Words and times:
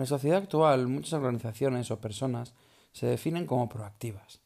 En 0.00 0.04
la 0.04 0.08
sociedad 0.08 0.38
actual 0.38 0.88
muchas 0.88 1.12
organizaciones 1.12 1.90
o 1.90 2.00
personas 2.00 2.54
se 2.90 3.04
definen 3.04 3.44
como 3.44 3.68
proactivas. 3.68 4.40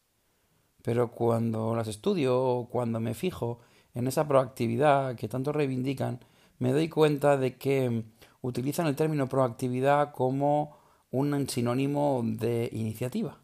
Pero 0.82 1.12
cuando 1.12 1.76
las 1.76 1.86
estudio 1.86 2.42
o 2.42 2.68
cuando 2.68 2.98
me 2.98 3.14
fijo 3.14 3.60
en 3.94 4.08
esa 4.08 4.26
proactividad 4.26 5.14
que 5.14 5.28
tanto 5.28 5.52
reivindican, 5.52 6.18
me 6.58 6.72
doy 6.72 6.88
cuenta 6.88 7.36
de 7.36 7.56
que 7.56 8.02
utilizan 8.40 8.88
el 8.88 8.96
término 8.96 9.28
proactividad 9.28 10.10
como 10.10 10.76
un 11.12 11.48
sinónimo 11.48 12.20
de 12.24 12.68
iniciativa. 12.72 13.38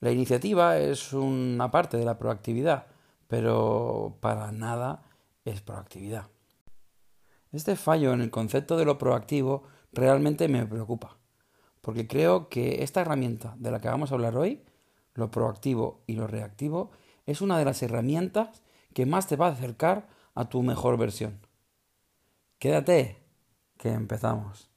La 0.00 0.10
iniciativa 0.10 0.78
es 0.78 1.12
una 1.12 1.70
parte 1.70 1.98
de 1.98 2.06
la 2.06 2.18
proactividad, 2.18 2.86
pero 3.26 4.16
para 4.20 4.52
nada 4.52 5.02
es 5.44 5.60
proactividad. 5.60 6.28
Este 7.52 7.76
fallo 7.76 8.14
en 8.14 8.22
el 8.22 8.30
concepto 8.30 8.78
de 8.78 8.86
lo 8.86 8.96
proactivo 8.96 9.64
realmente 9.98 10.48
me 10.48 10.64
preocupa, 10.64 11.18
porque 11.80 12.06
creo 12.06 12.48
que 12.48 12.82
esta 12.82 13.00
herramienta 13.00 13.54
de 13.58 13.70
la 13.70 13.80
que 13.80 13.88
vamos 13.88 14.10
a 14.10 14.14
hablar 14.14 14.36
hoy, 14.36 14.62
lo 15.14 15.30
proactivo 15.30 16.02
y 16.06 16.14
lo 16.14 16.26
reactivo, 16.26 16.90
es 17.26 17.40
una 17.40 17.58
de 17.58 17.64
las 17.64 17.82
herramientas 17.82 18.62
que 18.94 19.06
más 19.06 19.26
te 19.26 19.36
va 19.36 19.48
a 19.48 19.50
acercar 19.50 20.08
a 20.34 20.48
tu 20.48 20.62
mejor 20.62 20.96
versión. 20.96 21.40
Quédate, 22.58 23.18
que 23.76 23.90
empezamos. 23.90 24.70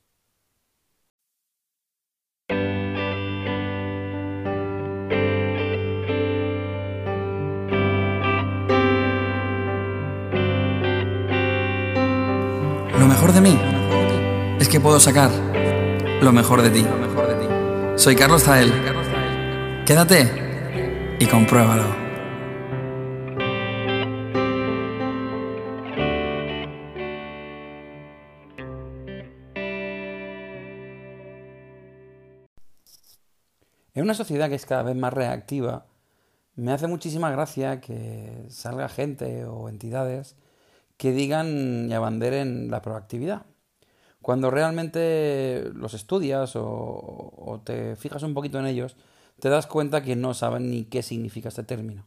Lo 12.99 13.07
mejor 13.07 13.31
de 13.34 13.41
mí 13.41 13.80
es 14.61 14.70
que 14.70 14.79
puedo 14.79 14.99
sacar 14.99 15.31
lo 16.21 16.31
mejor 16.31 16.61
de 16.61 16.70
ti. 16.70 16.85
Soy 17.95 18.15
Carlos 18.15 18.43
Zael. 18.43 18.71
Quédate 19.87 21.17
y 21.20 21.26
compruébalo. 21.26 21.85
En 33.95 34.04
una 34.04 34.13
sociedad 34.13 34.48
que 34.48 34.55
es 34.55 34.67
cada 34.67 34.84
vez 34.84 34.95
más 34.95 35.12
reactiva, 35.12 35.87
me 36.55 36.71
hace 36.71 36.85
muchísima 36.85 37.32
gracia 37.32 37.82
que 37.82 38.45
salga 38.49 38.87
gente 38.89 39.43
o 39.45 39.70
entidades 39.70 40.35
que 40.98 41.12
digan 41.12 41.89
y 41.89 41.93
abanderen 41.93 42.70
la 42.70 42.84
proactividad. 42.84 43.51
Cuando 44.21 44.51
realmente 44.51 45.71
los 45.73 45.93
estudias 45.93 46.53
o, 46.55 47.61
te 47.63 47.95
fijas 47.95 48.23
un 48.23 48.33
poquito 48.33 48.59
en 48.59 48.67
ellos, 48.67 48.95
te 49.39 49.49
das 49.49 49.65
cuenta 49.65 50.03
que 50.03 50.15
no 50.15 50.33
saben 50.33 50.69
ni 50.69 50.85
qué 50.85 51.01
significa 51.01 51.49
este 51.49 51.63
término. 51.63 52.05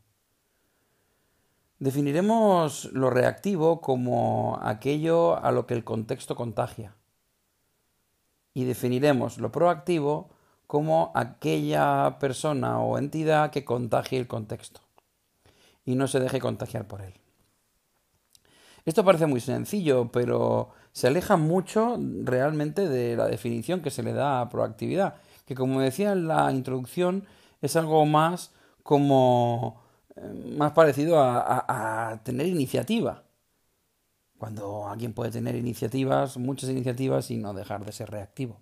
Definiremos 1.81 2.87
lo 2.93 3.11
reactivo 3.11 3.81
como 3.81 4.59
aquello 4.63 5.43
a 5.45 5.51
lo 5.51 5.67
que 5.67 5.75
el 5.75 5.83
contexto 5.83 6.37
contagia. 6.37 6.95
Y 8.55 8.65
definiremos 8.65 9.39
lo 9.39 9.51
proactivo 9.51 10.31
como 10.69 11.11
aquella 11.17 12.19
persona 12.21 12.81
o 12.81 12.97
entidad 12.97 13.51
que 13.51 13.65
contagie 13.65 14.19
el 14.19 14.29
contexto 14.29 14.81
y 15.85 15.97
no 15.97 16.07
se 16.07 16.21
deje 16.21 16.41
contagiar 16.41 16.87
por 16.87 17.03
él. 17.03 17.15
Esto 18.85 19.05
parece 19.05 19.27
muy 19.27 19.41
sencillo, 19.41 20.11
pero 20.13 20.71
se 20.95 21.09
aleja 21.09 21.37
mucho 21.37 21.99
realmente 22.23 22.89
de 22.89 23.17
la 23.17 23.27
definición 23.27 23.83
que 23.83 23.91
se 23.91 24.05
le 24.05 24.13
da 24.13 24.41
a 24.41 24.49
proactividad, 24.49 25.17
que 25.45 25.57
como 25.57 25.81
decía 25.81 26.13
en 26.13 26.29
la 26.29 26.53
introducción, 26.53 27.27
es 27.61 27.75
algo 27.75 28.07
más 28.07 28.53
como 28.85 29.83
eh, 30.15 30.55
más 30.57 30.71
parecido 30.73 31.19
a, 31.19 32.21
tener 32.23 32.47
iniciativa. 32.47 33.25
Cuando 34.39 34.87
alguien 34.87 35.15
puede 35.15 35.33
tener 35.33 35.57
iniciativas, 35.57 36.37
muchas 36.37 36.71
iniciativas, 36.71 37.29
y 37.33 37.39
no 37.39 37.55
dejar 37.55 37.85
de 37.85 37.91
ser 37.91 38.11
reactivo. 38.11 38.61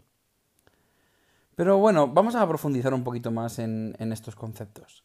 Pero 1.55 1.79
bueno, 1.79 2.09
vamos 2.09 2.35
a 2.35 2.49
profundizar 2.49 2.95
un 2.95 3.05
poquito 3.05 3.31
más 3.31 3.59
en, 3.59 3.95
en, 3.99 4.11
estos 4.11 4.37
conceptos. 4.37 5.05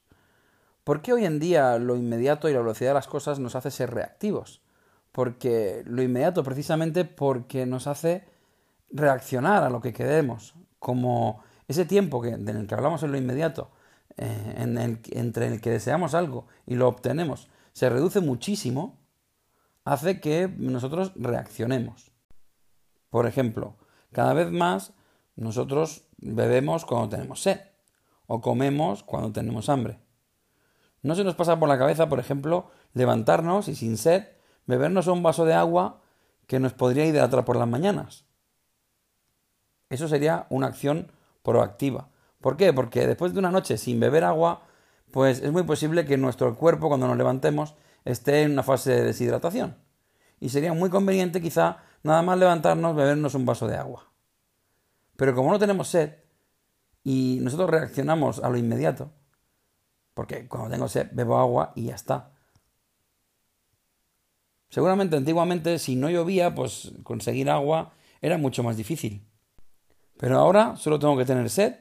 ¿Por 0.85 1.01
qué 1.01 1.11
hoy 1.11 1.25
en 1.25 1.39
día 1.39 1.77
lo 1.77 1.97
inmediato 1.97 2.47
y 2.47 2.53
la 2.53 2.59
velocidad 2.59 2.91
de 2.91 2.95
las 2.95 3.07
cosas 3.07 3.37
nos 3.39 3.55
hace 3.57 3.69
ser 3.69 3.93
reactivos? 3.93 4.61
Porque 5.17 5.81
lo 5.87 6.03
inmediato 6.03 6.43
precisamente 6.43 7.03
porque 7.03 7.65
nos 7.65 7.87
hace 7.87 8.23
reaccionar 8.91 9.63
a 9.63 9.71
lo 9.71 9.81
que 9.81 9.91
queremos, 9.91 10.53
como 10.77 11.41
ese 11.67 11.85
tiempo 11.85 12.21
que, 12.21 12.29
en 12.29 12.47
el 12.47 12.67
que 12.67 12.75
hablamos 12.75 13.01
en 13.01 13.13
lo 13.13 13.17
inmediato, 13.17 13.71
eh, 14.15 14.93
entre 15.09 15.47
el 15.47 15.59
que 15.59 15.71
deseamos 15.71 16.13
algo 16.13 16.45
y 16.67 16.75
lo 16.75 16.87
obtenemos, 16.87 17.49
se 17.73 17.89
reduce 17.89 18.19
muchísimo, 18.19 18.99
hace 19.85 20.21
que 20.21 20.53
nosotros 20.55 21.13
reaccionemos. 21.15 22.11
Por 23.09 23.25
ejemplo, 23.25 23.75
cada 24.11 24.35
vez 24.35 24.51
más 24.51 24.93
nosotros 25.35 26.03
bebemos 26.19 26.85
cuando 26.85 27.09
tenemos 27.09 27.41
sed 27.41 27.61
o 28.27 28.39
comemos 28.39 29.01
cuando 29.01 29.31
tenemos 29.31 29.67
hambre. 29.69 29.99
No 31.01 31.15
se 31.15 31.23
nos 31.23 31.33
pasa 31.33 31.57
por 31.57 31.69
la 31.69 31.79
cabeza, 31.79 32.07
por 32.07 32.19
ejemplo, 32.19 32.69
levantarnos 32.93 33.67
y 33.67 33.73
sin 33.73 33.97
sed 33.97 34.36
bebernos 34.67 35.07
un 35.07 35.23
vaso 35.23 35.45
de 35.45 35.53
agua 35.53 36.01
que 36.45 36.59
nos 36.59 36.73
podría 36.73 37.05
hidratar 37.05 37.43
por 37.43 37.55
las 37.55 37.67
mañanas. 37.67 38.25
Eso 39.89 40.07
sería 40.07 40.45
una 40.49 40.67
acción 40.67 41.11
proactiva. 41.41 42.09
¿Por 42.41 42.57
qué? 42.57 42.73
Porque 42.73 43.07
después 43.07 43.33
de 43.33 43.39
una 43.39 43.51
noche 43.51 43.77
sin 43.77 43.99
beber 43.99 44.23
agua, 44.23 44.61
pues 45.11 45.41
es 45.41 45.51
muy 45.51 45.63
posible 45.63 46.05
que 46.05 46.17
nuestro 46.17 46.55
cuerpo 46.55 46.89
cuando 46.89 47.07
nos 47.07 47.17
levantemos 47.17 47.75
esté 48.05 48.43
en 48.43 48.51
una 48.51 48.63
fase 48.63 48.91
de 48.91 49.03
deshidratación. 49.03 49.77
Y 50.39 50.49
sería 50.49 50.73
muy 50.73 50.89
conveniente 50.89 51.41
quizá 51.41 51.77
nada 52.03 52.21
más 52.21 52.37
levantarnos, 52.37 52.95
bebernos 52.95 53.33
un 53.33 53.45
vaso 53.45 53.67
de 53.67 53.77
agua. 53.77 54.11
Pero 55.15 55.33
como 55.33 55.51
no 55.51 55.59
tenemos 55.59 55.87
sed 55.87 56.15
y 57.03 57.39
nosotros 57.41 57.69
reaccionamos 57.69 58.39
a 58.43 58.49
lo 58.49 58.57
inmediato, 58.57 59.11
porque 60.13 60.47
cuando 60.47 60.69
tengo 60.69 60.87
sed 60.87 61.09
bebo 61.11 61.37
agua 61.37 61.71
y 61.75 61.85
ya 61.85 61.95
está, 61.95 62.31
Seguramente 64.69 65.15
antiguamente 65.15 65.79
si 65.79 65.95
no 65.95 66.09
llovía, 66.09 66.53
pues 66.53 66.91
conseguir 67.03 67.49
agua 67.49 67.93
era 68.21 68.37
mucho 68.37 68.63
más 68.63 68.77
difícil. 68.77 69.25
Pero 70.17 70.39
ahora 70.39 70.75
solo 70.75 70.99
tengo 70.99 71.17
que 71.17 71.25
tener 71.25 71.49
sed 71.49 71.75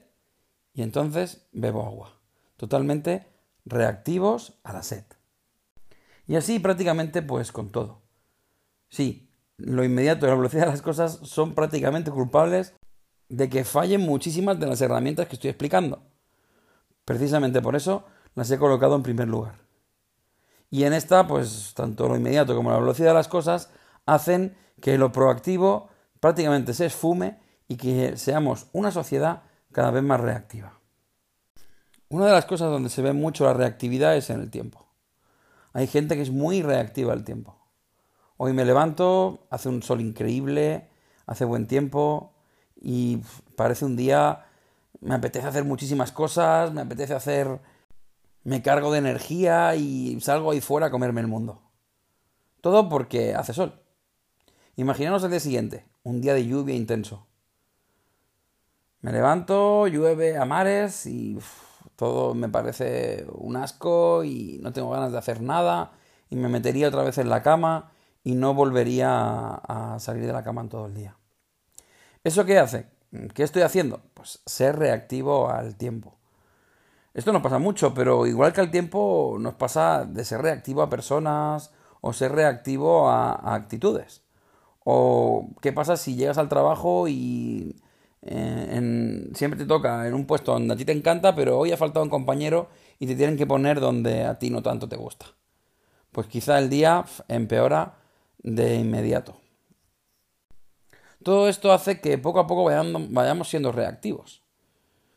y 0.73 0.83
entonces 0.83 1.49
bebo 1.53 1.85
agua. 1.85 2.21
Totalmente 2.57 3.27
reactivos 3.65 4.59
a 4.63 4.73
la 4.73 4.83
sed. 4.83 5.05
Y 6.27 6.37
así 6.37 6.59
prácticamente 6.59 7.23
pues 7.23 7.53
con 7.53 7.71
todo. 7.71 8.03
Sí, 8.89 9.31
lo 9.57 9.85
inmediato 9.85 10.27
y 10.27 10.29
la 10.29 10.37
velocidad 10.37 10.67
de 10.67 10.73
las 10.73 10.83
cosas 10.83 11.19
son 11.23 11.55
prácticamente 11.55 12.11
culpables 12.11 12.75
de 13.29 13.49
que 13.49 13.65
fallen 13.65 14.03
muchísimas 14.03 14.61
de 14.61 14.67
las 14.67 14.81
herramientas 14.81 15.27
que 15.27 15.35
estoy 15.35 15.51
explicando. 15.51 16.03
Precisamente 17.05 17.63
por 17.63 17.75
eso 17.75 18.05
las 18.35 18.51
he 18.51 18.59
colocado 18.59 18.97
en 18.97 19.03
primer 19.03 19.29
lugar. 19.29 19.66
Y 20.76 20.84
en 20.84 20.92
esta, 20.92 21.26
pues 21.26 21.72
tanto 21.75 22.06
lo 22.06 22.16
inmediato 22.16 22.54
como 22.54 22.70
la 22.70 22.78
velocidad 22.78 23.09
de 23.09 23.14
las 23.14 23.28
cosas 23.28 23.70
hacen 24.04 24.54
que 24.82 24.98
lo 24.98 25.10
proactivo 25.10 25.88
prácticamente 26.20 26.75
se 26.75 26.84
esfume 26.84 27.41
y 27.66 27.78
que 27.78 28.19
seamos 28.19 28.66
una 28.75 28.91
sociedad 28.91 29.44
cada 29.72 29.91
vez 29.91 30.03
más 30.03 30.20
reactiva. 30.20 30.78
Una 32.10 32.26
de 32.26 32.32
las 32.32 32.44
cosas 32.44 32.70
donde 32.70 32.91
se 32.91 33.00
ve 33.00 33.14
mucho 33.14 33.47
la 33.47 33.54
reactividad 33.54 34.19
es 34.19 34.28
en 34.28 34.42
el 34.42 34.50
tiempo. 34.50 34.87
Hay 35.72 35.87
gente 35.87 36.14
que 36.14 36.20
es 36.20 36.31
muy 36.31 36.60
reactiva 36.60 37.14
al 37.14 37.25
tiempo. 37.25 37.56
Hoy 38.37 38.53
me 38.53 38.66
levanto, 38.66 39.47
hace 39.48 39.70
un 39.70 39.82
sol 39.82 40.03
increíble, 40.03 40.91
hace 41.25 41.47
buen 41.47 41.69
tiempo 41.69 42.34
y 42.78 43.22
parece 43.56 43.87
un 43.87 43.96
día, 43.96 44.44
me 45.00 45.14
apetece 45.14 45.46
hacer 45.46 45.64
muchísimas 45.64 46.12
cosas, 46.12 46.75
me 46.75 46.82
apetece 46.82 47.14
hacer 47.14 47.61
me 48.46 48.62
cargo 48.62 48.93
de 48.93 48.98
energía 48.98 49.75
y 49.75 50.20
salgo 50.20 50.52
ahí 50.52 50.60
fuera 50.60 50.87
a 50.87 50.90
comerme 50.93 51.20
el 51.20 51.26
mundo. 51.26 51.62
Todo 52.60 52.88
porque 52.88 53.34
hace 53.34 53.52
sol. 53.52 53.82
Imaginaos 54.76 55.25
el 55.25 55.31
día 55.31 55.40
siguiente, 55.40 55.84
un 56.04 56.20
día 56.20 56.32
de 56.32 56.46
lluvia 56.46 56.76
intenso. 56.76 57.26
Me 59.00 59.10
levanto, 59.10 59.88
llueve 59.88 60.37
a 60.37 60.44
mares 60.44 61.06
y 61.06 61.37
todo 61.96 62.34
me 62.34 62.48
parece 62.48 63.26
un 63.32 63.56
asco 63.56 64.22
y 64.22 64.60
no 64.62 64.72
tengo 64.72 64.90
ganas 64.90 65.10
de 65.10 65.19
hacer 65.19 65.40
nada 65.40 65.90
y 66.31 66.37
me 66.37 66.48
metería 66.48 66.87
otra 66.87 67.02
vez 67.02 67.19
en 67.19 67.28
la 67.28 67.43
cama 67.43 67.90
y 68.22 68.37
no 68.37 68.54
volvería 68.54 69.54
a 69.54 69.98
salir 69.98 70.25
de 70.25 70.32
la 70.32 70.44
cama 70.44 70.60
en 70.60 70.69
todo 70.69 70.87
el 70.87 70.94
día. 70.94 71.16
¿Eso 72.22 72.44
qué 72.44 72.60
hace? 72.60 72.87
¿Qué 73.34 73.43
estoy 73.43 73.62
haciendo? 73.62 74.02
Pues 74.14 74.40
ser 74.46 74.78
reactivo 74.78 75.50
al 75.50 75.75
tiempo. 75.75 76.16
Esto 77.17 77.33
no 77.33 77.41
pasa 77.41 77.59
mucho, 77.59 77.95
pero 77.95 78.27
igual 78.27 78.53
que 78.53 78.61
al 78.61 78.71
tiempo 78.71 79.39
nos 79.41 79.55
pasa 79.55 80.05
de 80.05 80.23
ser 80.23 80.43
reactivo 80.43 80.83
a 80.83 80.91
personas 80.91 81.73
o 82.03 82.13
ser 82.13 82.33
reactivo 82.33 83.09
a, 83.09 83.55
actitudes. 83.55 84.23
O 84.85 85.49
qué 85.63 85.73
pasa 85.73 85.97
si 85.97 86.15
llegas 86.15 86.37
al 86.37 86.51
trabajo 86.51 87.09
y 87.09 87.75
eh, 88.21 89.31
siempre 89.33 89.59
te 89.59 89.65
toca 89.65 90.07
en 90.07 90.13
un 90.13 90.27
puesto 90.27 90.53
donde 90.53 90.75
a 90.75 90.77
ti 90.77 90.85
te 90.85 90.93
encanta, 90.93 91.35
pero 91.35 91.59
hoy 91.59 91.73
ha 91.73 91.79
faltado 91.79 92.05
un 92.05 92.11
compañero 92.11 92.69
y 92.99 93.07
te 93.07 93.15
tienen 93.15 93.39
que 93.39 93.47
poner 93.47 93.81
donde 93.81 94.25
a 94.25 94.39
ti 94.39 94.51
no 94.51 94.63
tanto 94.63 94.87
te 94.87 94.97
gusta. 94.97 95.25
Pues 96.13 96.27
quizá 96.27 96.59
el 96.59 96.69
día 96.69 97.07
empeora 97.29 97.95
de 98.43 98.75
inmediato. 98.75 99.37
Todo 101.23 101.49
esto 101.49 101.73
hace 101.73 101.99
que 101.99 102.19
poco 102.19 102.41
a 102.41 102.47
poco 102.47 102.65
vayamos 102.65 103.49
siendo 103.49 103.73
reactivos. 103.73 104.45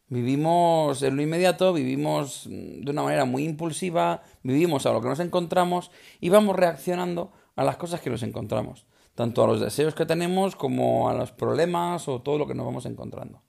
Vivimos 0.09 1.03
en 1.03 1.15
lo 1.15 1.21
inmediato, 1.21 1.71
vivimos 1.71 2.47
de 2.49 2.89
una 2.89 3.03
manera 3.03 3.25
muy 3.25 3.45
impulsiva, 3.45 4.23
vivimos 4.41 4.87
a 4.87 4.91
lo 4.91 5.01
que 5.01 5.07
nos 5.07 5.19
encontramos 5.19 5.91
y 6.19 6.29
vamos 6.29 6.55
reaccionando 6.55 7.31
a 7.55 7.63
las 7.63 7.77
cosas 7.77 8.01
que 8.01 8.09
nos 8.09 8.23
encontramos, 8.23 8.87
tanto 9.13 9.43
a 9.43 9.47
los 9.47 9.59
deseos 9.59 9.93
que 9.93 10.07
tenemos 10.07 10.55
como 10.55 11.09
a 11.09 11.13
los 11.13 11.31
problemas 11.31 12.07
o 12.07 12.21
todo 12.21 12.39
lo 12.39 12.47
que 12.47 12.55
nos 12.55 12.65
vamos 12.65 12.87
encontrando. 12.87 13.43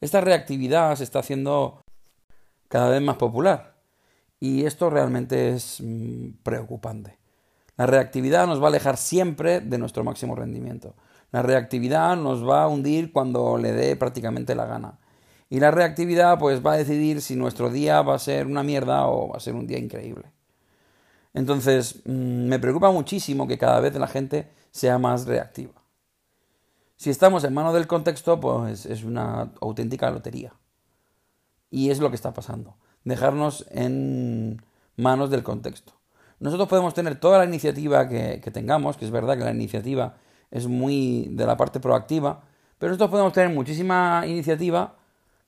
Esta 0.00 0.20
reactividad 0.20 0.94
se 0.94 1.02
está 1.02 1.18
haciendo 1.18 1.80
cada 2.68 2.90
vez 2.90 3.02
más 3.02 3.16
popular 3.16 3.74
y 4.38 4.64
esto 4.64 4.90
realmente 4.90 5.50
es 5.54 5.80
mm, 5.82 6.42
preocupante. 6.44 7.18
La 7.76 7.86
reactividad 7.86 8.46
nos 8.46 8.60
va 8.60 8.66
a 8.66 8.68
alejar 8.68 8.96
siempre 8.96 9.60
de 9.60 9.78
nuestro 9.78 10.04
máximo 10.04 10.36
rendimiento. 10.36 10.94
La 11.32 11.42
reactividad 11.42 12.16
nos 12.16 12.48
va 12.48 12.62
a 12.62 12.68
hundir 12.68 13.12
cuando 13.12 13.58
le 13.58 13.72
dé 13.72 13.96
prácticamente 13.96 14.54
la 14.54 14.66
gana. 14.66 14.98
Y 15.48 15.60
la 15.60 15.70
reactividad 15.70 16.38
pues 16.38 16.64
va 16.64 16.72
a 16.72 16.76
decidir 16.76 17.20
si 17.20 17.36
nuestro 17.36 17.70
día 17.70 18.02
va 18.02 18.14
a 18.14 18.18
ser 18.18 18.46
una 18.46 18.62
mierda 18.62 19.06
o 19.06 19.28
va 19.28 19.36
a 19.36 19.40
ser 19.40 19.54
un 19.54 19.66
día 19.66 19.78
increíble. 19.78 20.24
Entonces, 21.34 22.02
mm, 22.04 22.48
me 22.48 22.58
preocupa 22.58 22.90
muchísimo 22.90 23.46
que 23.46 23.58
cada 23.58 23.80
vez 23.80 23.94
la 23.94 24.08
gente 24.08 24.50
sea 24.70 24.98
más 24.98 25.26
reactiva. 25.26 25.74
Si 26.96 27.10
estamos 27.10 27.44
en 27.44 27.54
manos 27.54 27.74
del 27.74 27.86
contexto, 27.86 28.40
pues 28.40 28.86
es 28.86 29.04
una 29.04 29.52
auténtica 29.60 30.10
lotería. 30.10 30.54
Y 31.70 31.90
es 31.90 31.98
lo 32.00 32.08
que 32.08 32.16
está 32.16 32.32
pasando. 32.32 32.76
Dejarnos 33.04 33.66
en 33.70 34.62
manos 34.96 35.30
del 35.30 35.42
contexto. 35.42 35.92
Nosotros 36.40 36.68
podemos 36.68 36.94
tener 36.94 37.20
toda 37.20 37.38
la 37.38 37.44
iniciativa 37.44 38.08
que, 38.08 38.40
que 38.42 38.50
tengamos, 38.50 38.96
que 38.96 39.04
es 39.04 39.10
verdad 39.10 39.36
que 39.36 39.44
la 39.44 39.52
iniciativa 39.52 40.16
es 40.50 40.66
muy 40.66 41.28
de 41.32 41.46
la 41.46 41.56
parte 41.56 41.80
proactiva, 41.80 42.42
pero 42.78 42.90
nosotros 42.90 43.10
podemos 43.10 43.32
tener 43.32 43.50
muchísima 43.50 44.24
iniciativa 44.26 44.96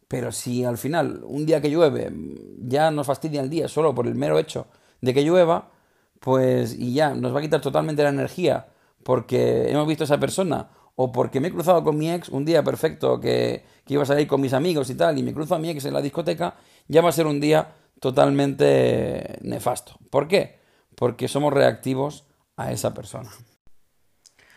pero 0.08 0.32
si 0.32 0.64
al 0.64 0.78
final, 0.78 1.20
un 1.25 1.44
día 1.44 1.60
que 1.60 1.70
llueve, 1.70 2.10
ya 2.58 2.90
nos 2.90 3.06
fastidia 3.06 3.43
el 3.43 3.50
día 3.50 3.69
solo 3.69 3.94
por 3.94 4.06
el 4.06 4.14
mero 4.14 4.38
hecho 4.38 4.66
de 5.02 5.12
que 5.12 5.22
llueva, 5.22 5.70
pues 6.19 6.75
y 6.76 6.94
ya 6.94 7.14
nos 7.14 7.34
va 7.34 7.38
a 7.38 7.43
quitar 7.43 7.60
totalmente 7.60 8.02
la 8.02 8.08
energía 8.08 8.66
porque 9.05 9.70
hemos 9.70 9.87
visto 9.87 10.05
a 10.05 10.06
esa 10.06 10.19
persona 10.19 10.70
o 10.96 11.12
porque 11.12 11.40
me 11.40 11.49
he 11.49 11.52
cruzado 11.52 11.84
con 11.84 11.96
mi 11.96 12.10
ex 12.10 12.28
un 12.31 12.44
día 12.44 12.64
perfecto 12.64 13.20
que, 13.20 13.64
iba 13.87 14.02
a 14.02 14.06
salir 14.06 14.26
con 14.26 14.40
mis 14.40 14.52
amigos 14.52 14.90
y 14.90 14.94
tal 14.94 15.19
y 15.19 15.22
me 15.22 15.32
cruzo 15.32 15.55
a 15.55 15.58
mi 15.58 15.70
ex 15.70 15.84
en 15.84 15.94
la 15.94 16.02
discoteca, 16.02 16.56
ya 16.88 17.02
va 17.02 17.11
a 17.11 17.12
ser 17.12 17.26
un 17.26 17.40
día 17.40 17.75
totalmente 18.00 19.38
nefasto. 19.43 19.99
¿Por 20.11 20.26
qué? 20.26 20.58
Porque 20.94 21.28
somos 21.28 21.52
reactivos 21.52 22.25
a 22.56 22.72
esa 22.72 22.93
persona. 22.94 23.31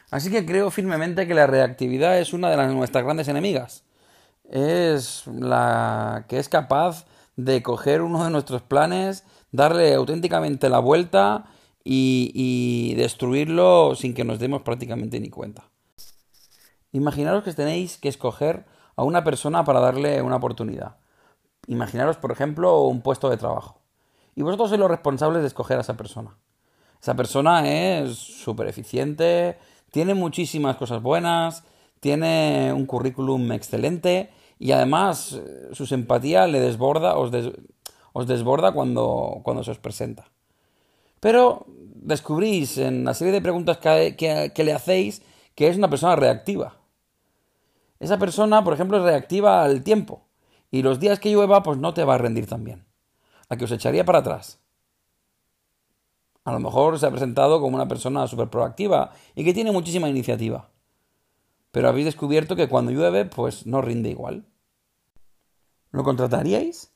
Así 0.09 0.31
que 0.31 0.45
creo 0.45 0.71
firmemente 0.71 1.27
que 1.27 1.33
la 1.33 1.47
reactividad 1.47 2.19
es 2.19 2.33
una 2.33 2.49
de 2.49 2.57
las, 2.57 2.73
nuestras 2.73 3.03
grandes 3.03 3.27
enemigas 3.27 3.83
es 4.51 5.25
la 5.27 6.25
que 6.27 6.37
es 6.37 6.49
capaz 6.49 7.05
de 7.37 7.63
coger 7.63 8.01
uno 8.01 8.23
de 8.23 8.29
nuestros 8.29 8.61
planes, 8.61 9.23
darle 9.51 9.95
auténticamente 9.95 10.69
la 10.69 10.79
vuelta 10.79 11.45
y, 11.83 12.93
destruirlo 12.95 13.95
sin 13.95 14.13
que 14.13 14.25
nos 14.25 14.37
demos 14.37 14.61
prácticamente 14.61 15.19
ni 15.19 15.29
cuenta. 15.29 15.63
Imaginaros 16.91 17.43
que 17.43 17.53
tenéis 17.53 17.97
que 17.97 18.09
escoger 18.09 18.65
a 18.95 19.03
una 19.03 19.23
persona 19.23 19.63
para 19.63 19.79
darle 19.79 20.21
una 20.21 20.35
oportunidad. 20.35 20.97
Imaginaros, 21.67 22.17
por 22.17 22.31
ejemplo, 22.31 22.81
un 22.81 23.01
puesto 23.01 23.29
de 23.29 23.37
trabajo. 23.37 23.79
Y 24.35 24.43
vosotros 24.43 24.69
sois 24.69 24.79
los 24.79 24.91
responsables 24.91 25.41
de 25.41 25.47
escoger 25.47 25.77
a 25.77 25.81
esa 25.81 25.95
persona. 25.95 26.37
Esa 27.01 27.15
persona 27.15 27.67
es 27.67 28.17
súper 28.17 28.67
eficiente, 28.67 29.57
tiene 29.91 30.13
muchísimas 30.13 30.75
cosas 30.75 31.01
buenas, 31.01 31.63
tiene 32.01 32.73
un 32.73 32.85
currículum 32.85 33.51
excelente 33.53 34.31
y 34.61 34.73
además 34.73 35.33
eh, 35.33 35.69
su 35.71 35.87
simpatía 35.87 36.45
le 36.45 36.59
desborda, 36.59 37.17
os, 37.17 37.31
os 38.13 38.27
desborda 38.27 38.73
cuando, 38.73 39.41
cuando 39.43 39.63
se 39.63 39.71
os 39.71 39.79
presenta. 39.79 40.29
Pero 41.19 41.65
descubrís 41.67 42.77
en 42.77 43.03
la 43.03 43.15
serie 43.15 43.33
de 43.33 43.41
preguntas 43.41 43.79
que, 43.79 44.15
que, 44.15 44.63
le 44.63 44.73
hacéis 44.73 45.23
que 45.55 45.67
es 45.67 45.77
una 45.77 45.89
persona 45.89 46.15
reactiva. 46.15 46.77
Esa 47.99 48.19
persona, 48.19 48.63
por 48.63 48.75
ejemplo, 48.75 48.97
es 48.97 49.03
reactiva 49.03 49.63
al 49.63 49.83
tiempo. 49.83 50.27
Y 50.69 50.83
los 50.83 50.99
días 50.99 51.19
que 51.19 51.31
llueva, 51.31 51.63
pues 51.63 51.79
no 51.79 51.95
te 51.95 52.03
va 52.03 52.13
a 52.13 52.19
rendir 52.19 52.45
tan 52.45 52.63
bien. 52.63 52.85
A 53.49 53.57
que 53.57 53.65
os 53.65 53.71
echaría 53.71 54.05
para 54.05 54.19
atrás. 54.19 54.59
A 56.43 56.51
lo 56.51 56.59
mejor 56.59 56.99
se 56.99 57.07
ha 57.07 57.11
presentado 57.11 57.59
como 57.61 57.77
una 57.77 57.87
persona 57.87 58.27
súper 58.27 58.49
proactiva 58.49 59.11
y 59.33 59.43
que 59.43 59.55
tiene 59.55 59.71
muchísima 59.71 60.07
iniciativa. 60.07 60.69
Pero 61.71 61.89
habéis 61.89 62.05
descubierto 62.05 62.55
que 62.55 62.69
cuando 62.69 62.91
llueve, 62.91 63.25
pues 63.25 63.65
no 63.65 63.81
rinde 63.81 64.11
igual. 64.11 64.45
¿Lo 65.91 66.03
contrataríais? 66.03 66.91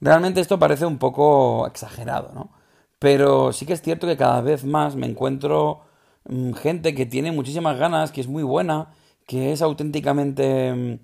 Realmente 0.00 0.40
esto 0.40 0.58
parece 0.58 0.84
un 0.84 0.98
poco 0.98 1.66
exagerado, 1.66 2.32
¿no? 2.34 2.50
Pero 2.98 3.52
sí 3.52 3.66
que 3.66 3.72
es 3.72 3.82
cierto 3.82 4.06
que 4.06 4.16
cada 4.16 4.40
vez 4.40 4.64
más 4.64 4.96
me 4.96 5.06
encuentro 5.06 5.82
mm, 6.28 6.52
gente 6.54 6.94
que 6.94 7.06
tiene 7.06 7.32
muchísimas 7.32 7.78
ganas, 7.78 8.12
que 8.12 8.20
es 8.20 8.28
muy 8.28 8.42
buena, 8.42 8.88
que 9.26 9.52
es 9.52 9.62
auténticamente 9.62 11.00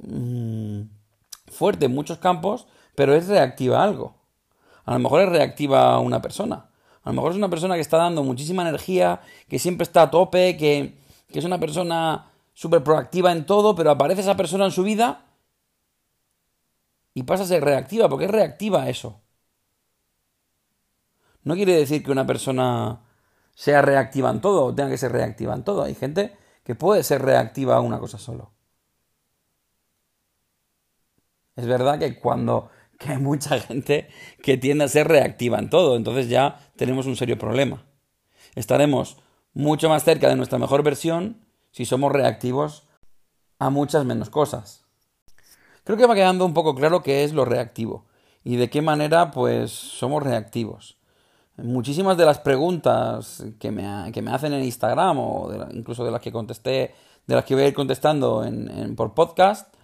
mm, 0.00 0.82
fuerte 1.50 1.86
en 1.86 1.94
muchos 1.94 2.18
campos, 2.18 2.66
pero 2.94 3.14
es 3.14 3.28
reactiva 3.28 3.80
a 3.80 3.84
algo. 3.84 4.16
A 4.84 4.94
lo 4.94 4.98
mejor 4.98 5.22
es 5.22 5.28
reactiva 5.28 5.94
a 5.94 5.98
una 6.00 6.20
persona. 6.22 6.66
A 7.04 7.10
lo 7.10 7.14
mejor 7.14 7.32
es 7.32 7.38
una 7.38 7.50
persona 7.50 7.74
que 7.74 7.80
está 7.80 7.96
dando 7.98 8.22
muchísima 8.22 8.62
energía, 8.62 9.20
que 9.48 9.58
siempre 9.58 9.84
está 9.84 10.02
a 10.02 10.10
tope, 10.10 10.56
que, 10.56 10.96
que 11.32 11.38
es 11.38 11.44
una 11.44 11.58
persona 11.58 12.30
súper 12.54 12.84
proactiva 12.84 13.32
en 13.32 13.46
todo, 13.46 13.74
pero 13.74 13.90
aparece 13.90 14.20
esa 14.20 14.36
persona 14.36 14.66
en 14.66 14.70
su 14.70 14.82
vida 14.82 15.24
y 17.14 17.24
pasa 17.24 17.44
a 17.44 17.46
ser 17.46 17.64
reactiva, 17.64 18.08
porque 18.08 18.26
es 18.26 18.30
reactiva 18.30 18.88
eso. 18.88 19.20
No 21.44 21.54
quiere 21.54 21.74
decir 21.74 22.02
que 22.02 22.12
una 22.12 22.26
persona 22.26 23.00
sea 23.54 23.82
reactiva 23.82 24.30
en 24.30 24.40
todo 24.40 24.64
o 24.64 24.74
tenga 24.74 24.90
que 24.90 24.98
ser 24.98 25.12
reactiva 25.12 25.54
en 25.54 25.64
todo. 25.64 25.82
Hay 25.82 25.94
gente 25.94 26.36
que 26.64 26.74
puede 26.74 27.02
ser 27.02 27.22
reactiva 27.22 27.76
a 27.76 27.80
una 27.80 27.98
cosa 27.98 28.18
solo. 28.18 28.52
Es 31.56 31.66
verdad 31.66 31.98
que 31.98 32.18
cuando 32.18 32.70
que 32.98 33.12
hay 33.12 33.18
mucha 33.18 33.58
gente 33.58 34.08
que 34.42 34.56
tiende 34.56 34.84
a 34.84 34.88
ser 34.88 35.08
reactiva 35.08 35.58
en 35.58 35.68
todo, 35.68 35.96
entonces 35.96 36.28
ya 36.28 36.72
tenemos 36.76 37.06
un 37.06 37.16
serio 37.16 37.38
problema. 37.38 37.84
Estaremos 38.54 39.18
mucho 39.54 39.88
más 39.88 40.04
cerca 40.04 40.28
de 40.28 40.36
nuestra 40.36 40.58
mejor 40.58 40.82
versión 40.82 41.44
si 41.72 41.84
somos 41.84 42.12
reactivos 42.12 42.86
a 43.58 43.70
muchas 43.70 44.04
menos 44.04 44.30
cosas. 44.30 44.81
Creo 45.84 45.98
que 45.98 46.06
va 46.06 46.14
quedando 46.14 46.44
un 46.44 46.54
poco 46.54 46.74
claro 46.74 47.02
qué 47.02 47.24
es 47.24 47.32
lo 47.32 47.44
reactivo 47.44 48.04
y 48.44 48.56
de 48.56 48.70
qué 48.70 48.82
manera 48.82 49.32
pues 49.32 49.72
somos 49.72 50.22
reactivos. 50.22 50.96
Muchísimas 51.56 52.16
de 52.16 52.24
las 52.24 52.38
preguntas 52.38 53.44
que 53.58 53.70
me, 53.72 54.12
que 54.12 54.22
me 54.22 54.30
hacen 54.30 54.52
en 54.52 54.62
Instagram 54.62 55.18
o 55.18 55.50
incluso 55.72 56.04
de 56.04 56.12
las 56.12 56.20
que 56.20 56.32
contesté, 56.32 56.94
de 57.26 57.34
las 57.34 57.44
que 57.44 57.54
voy 57.54 57.64
a 57.64 57.68
ir 57.68 57.74
contestando 57.74 58.44
en, 58.44 58.94
por 58.96 59.14
podcast, 59.14 59.74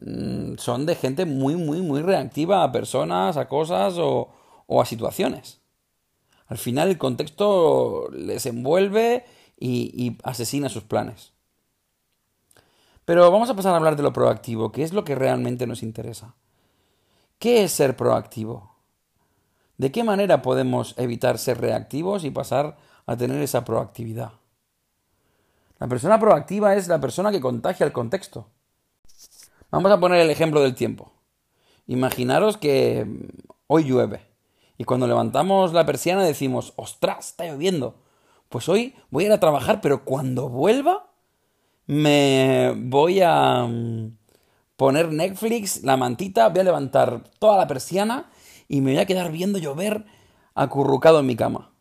mm, 0.00 0.56
son 0.58 0.86
de 0.86 0.96
gente 0.96 1.24
muy, 1.24 1.54
muy, 1.54 1.82
muy 1.82 2.02
reactiva 2.02 2.64
a 2.64 2.72
personas, 2.72 3.36
a 3.36 3.48
cosas 3.48 3.94
o, 3.98 4.30
a 4.80 4.84
situaciones. 4.84 5.60
Al 6.46 6.58
final 6.58 6.88
el 6.88 6.98
contexto 6.98 8.08
les 8.10 8.44
envuelve 8.46 9.24
y 9.60 10.16
asesina 10.24 10.68
sus 10.68 10.84
planes. 10.84 11.32
Pero 13.08 13.30
vamos 13.30 13.48
a 13.48 13.54
pasar 13.54 13.72
a 13.72 13.76
hablar 13.76 13.96
de 13.96 14.02
lo 14.02 14.12
proactivo, 14.12 14.70
que 14.70 14.82
es 14.82 14.92
lo 14.92 15.02
que 15.02 15.14
realmente 15.14 15.66
nos 15.66 15.82
interesa. 15.82 16.34
¿Qué 17.38 17.64
es 17.64 17.72
ser 17.72 17.96
proactivo? 17.96 18.74
¿De 19.78 19.90
qué 19.90 20.04
manera 20.04 20.42
podemos 20.42 20.92
evitar 20.98 21.38
ser 21.38 21.58
reactivos 21.58 22.24
y 22.24 22.30
pasar 22.30 22.76
a 23.06 23.16
tener 23.16 23.40
esa 23.40 23.64
proactividad? 23.64 24.32
La 25.78 25.88
persona 25.88 26.20
proactiva 26.20 26.74
es 26.76 26.86
la 26.86 27.00
persona 27.00 27.30
que 27.30 27.40
contagia 27.40 27.86
el 27.86 27.92
contexto. 27.92 28.48
Vamos 29.70 29.90
a 29.90 29.98
poner 29.98 30.20
el 30.20 30.28
ejemplo 30.28 30.60
del 30.60 30.74
tiempo. 30.74 31.10
Imaginaros 31.86 32.58
que 32.58 33.06
hoy 33.68 33.84
llueve 33.84 34.20
y 34.76 34.84
cuando 34.84 35.06
levantamos 35.06 35.72
la 35.72 35.86
persiana 35.86 36.24
decimos, 36.24 36.74
ostras, 36.76 37.28
está 37.28 37.46
lloviendo. 37.46 37.94
Pues 38.50 38.68
hoy 38.68 38.94
voy 39.08 39.24
a 39.24 39.26
ir 39.28 39.32
a 39.32 39.40
trabajar, 39.40 39.80
pero 39.80 40.04
cuando 40.04 40.50
vuelva 40.50 41.07
me 41.88 42.74
voy 42.76 43.22
a 43.22 43.64
mm, 43.66 44.16
poner 44.76 45.10
Netflix, 45.10 45.82
la 45.82 45.96
mantita, 45.96 46.48
voy 46.50 46.60
a 46.60 46.64
levantar 46.64 47.24
toda 47.40 47.56
la 47.56 47.66
persiana 47.66 48.30
y 48.68 48.82
me 48.82 48.92
voy 48.92 49.00
a 49.00 49.06
quedar 49.06 49.32
viendo 49.32 49.58
llover 49.58 50.04
acurrucado 50.54 51.18
en 51.20 51.26
mi 51.26 51.34
cama. 51.34 51.72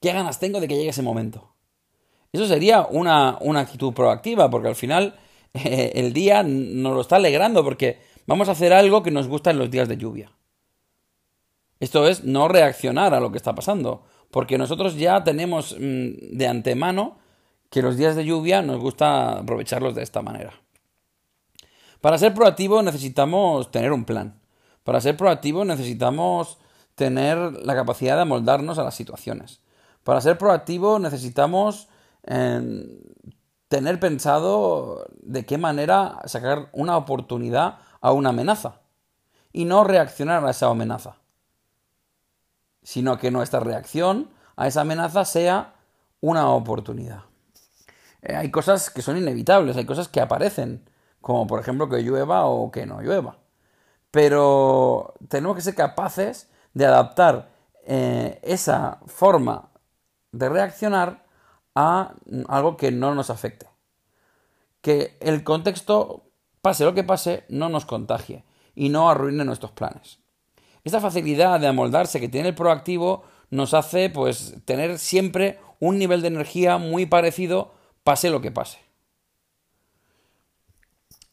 ¿Qué 0.00 0.12
ganas 0.12 0.38
tengo 0.38 0.60
de 0.60 0.68
que 0.68 0.76
llegue 0.76 0.90
ese 0.90 1.02
momento? 1.02 1.54
Eso 2.32 2.46
sería 2.46 2.86
una, 2.88 3.38
una 3.40 3.60
actitud 3.60 3.92
proactiva, 3.92 4.48
porque 4.48 4.68
al 4.68 4.76
final 4.76 5.16
el 5.52 6.12
día 6.12 6.44
nos 6.44 6.94
lo 6.94 7.00
está 7.00 7.16
alegrando 7.16 7.64
porque 7.64 8.00
vamos 8.26 8.48
a 8.48 8.52
hacer 8.52 8.72
algo 8.72 9.02
que 9.02 9.10
nos 9.10 9.26
gusta 9.26 9.50
en 9.50 9.58
los 9.58 9.70
días 9.70 9.88
de 9.88 9.96
lluvia. 9.96 10.32
Esto 11.80 12.06
es 12.06 12.22
no 12.22 12.46
reaccionar 12.46 13.14
a 13.14 13.20
lo 13.20 13.32
que 13.32 13.38
está 13.38 13.56
pasando, 13.56 14.04
porque 14.30 14.58
nosotros 14.58 14.96
ya 14.96 15.24
tenemos 15.24 15.76
mm, 15.76 16.36
de 16.36 16.46
antemano 16.46 17.18
que 17.72 17.80
los 17.80 17.96
días 17.96 18.14
de 18.14 18.26
lluvia 18.26 18.60
nos 18.60 18.78
gusta 18.80 19.38
aprovecharlos 19.38 19.94
de 19.94 20.02
esta 20.02 20.20
manera. 20.20 20.52
Para 22.02 22.18
ser 22.18 22.34
proactivo 22.34 22.82
necesitamos 22.82 23.70
tener 23.70 23.92
un 23.92 24.04
plan. 24.04 24.38
Para 24.84 25.00
ser 25.00 25.16
proactivo 25.16 25.64
necesitamos 25.64 26.58
tener 26.96 27.38
la 27.64 27.74
capacidad 27.74 28.16
de 28.16 28.22
amoldarnos 28.22 28.78
a 28.78 28.82
las 28.84 28.94
situaciones. 28.94 29.62
Para 30.04 30.20
ser 30.20 30.36
proactivo 30.36 30.98
necesitamos 30.98 31.88
em, 32.24 33.00
tener 33.68 33.98
pensado 33.98 35.06
de 35.22 35.46
qué 35.46 35.56
manera 35.56 36.18
sacar 36.26 36.68
una 36.72 36.98
oportunidad 36.98 37.78
a 38.02 38.12
una 38.12 38.28
amenaza 38.28 38.82
y 39.50 39.64
no 39.64 39.82
reaccionar 39.82 40.44
a 40.44 40.50
esa 40.50 40.66
amenaza, 40.66 41.16
sino 42.82 43.16
que 43.16 43.30
nuestra 43.30 43.60
reacción 43.60 44.28
a 44.56 44.66
esa 44.66 44.82
amenaza 44.82 45.24
sea 45.24 45.72
una 46.20 46.50
oportunidad. 46.50 47.31
Eh, 48.22 48.34
hay 48.34 48.50
cosas 48.50 48.90
que 48.90 49.02
son 49.02 49.16
inevitables, 49.16 49.76
hay 49.76 49.84
cosas 49.84 50.08
que 50.08 50.20
aparecen, 50.20 50.88
como 51.20 51.46
por 51.46 51.60
ejemplo 51.60 51.88
que 51.88 52.02
llueva 52.02 52.46
o 52.46 52.70
que 52.70 52.86
no 52.86 53.00
llueva. 53.02 53.38
Pero 54.10 55.14
tenemos 55.28 55.56
que 55.56 55.62
ser 55.62 55.74
capaces 55.74 56.48
de 56.74 56.86
adaptar 56.86 57.50
eh, 57.84 58.38
esa 58.42 59.00
forma 59.06 59.70
de 60.30 60.48
reaccionar 60.48 61.26
a 61.74 62.14
algo 62.48 62.76
que 62.76 62.92
no 62.92 63.14
nos 63.14 63.30
afecte. 63.30 63.66
Que 64.80 65.16
el 65.20 65.44
contexto, 65.44 66.30
pase 66.60 66.84
lo 66.84 66.94
que 66.94 67.04
pase, 67.04 67.44
no 67.48 67.68
nos 67.68 67.86
contagie 67.86 68.44
y 68.74 68.88
no 68.88 69.10
arruine 69.10 69.44
nuestros 69.44 69.72
planes. 69.72 70.18
Esta 70.84 71.00
facilidad 71.00 71.60
de 71.60 71.68
amoldarse 71.68 72.20
que 72.20 72.28
tiene 72.28 72.50
el 72.50 72.54
proactivo 72.54 73.24
nos 73.50 73.74
hace 73.74 74.10
pues 74.10 74.56
tener 74.64 74.98
siempre 74.98 75.58
un 75.78 75.98
nivel 75.98 76.22
de 76.22 76.28
energía 76.28 76.78
muy 76.78 77.06
parecido 77.06 77.72
pase 78.04 78.30
lo 78.30 78.40
que 78.40 78.50
pase. 78.50 78.78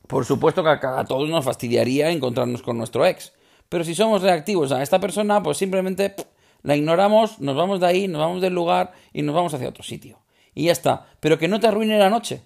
Por 0.08 0.26
supuesto 0.26 0.64
que 0.64 0.70
a, 0.70 1.06
todos 1.06 1.30
nos 1.30 1.46
fastidiaría 1.46 2.10
encontrarnos 2.10 2.64
con 2.64 2.78
nuestro 2.78 3.06
ex, 3.06 3.34
pero 3.70 3.84
si 3.84 3.94
somos 3.94 4.24
reactivos 4.24 4.72
a 4.72 4.82
esta 4.82 5.00
persona, 5.00 5.44
pues 5.44 5.58
simplemente 5.58 6.16
la 6.64 6.76
ignoramos, 6.76 7.40
nos 7.40 7.56
vamos 7.56 7.80
de 7.80 7.86
ahí, 7.86 8.08
nos 8.08 8.20
vamos 8.20 8.42
del 8.42 8.54
lugar 8.54 8.94
y 9.14 9.22
nos 9.22 9.36
vamos 9.36 9.54
hacia 9.54 9.70
otro 9.70 9.84
sitio. 9.84 10.18
Y 10.56 10.66
ya 10.66 10.72
está. 10.72 11.06
Pero 11.20 11.38
que 11.38 11.48
no 11.48 11.60
te 11.60 11.68
arruine 11.68 12.00
la 12.00 12.10
noche. 12.10 12.42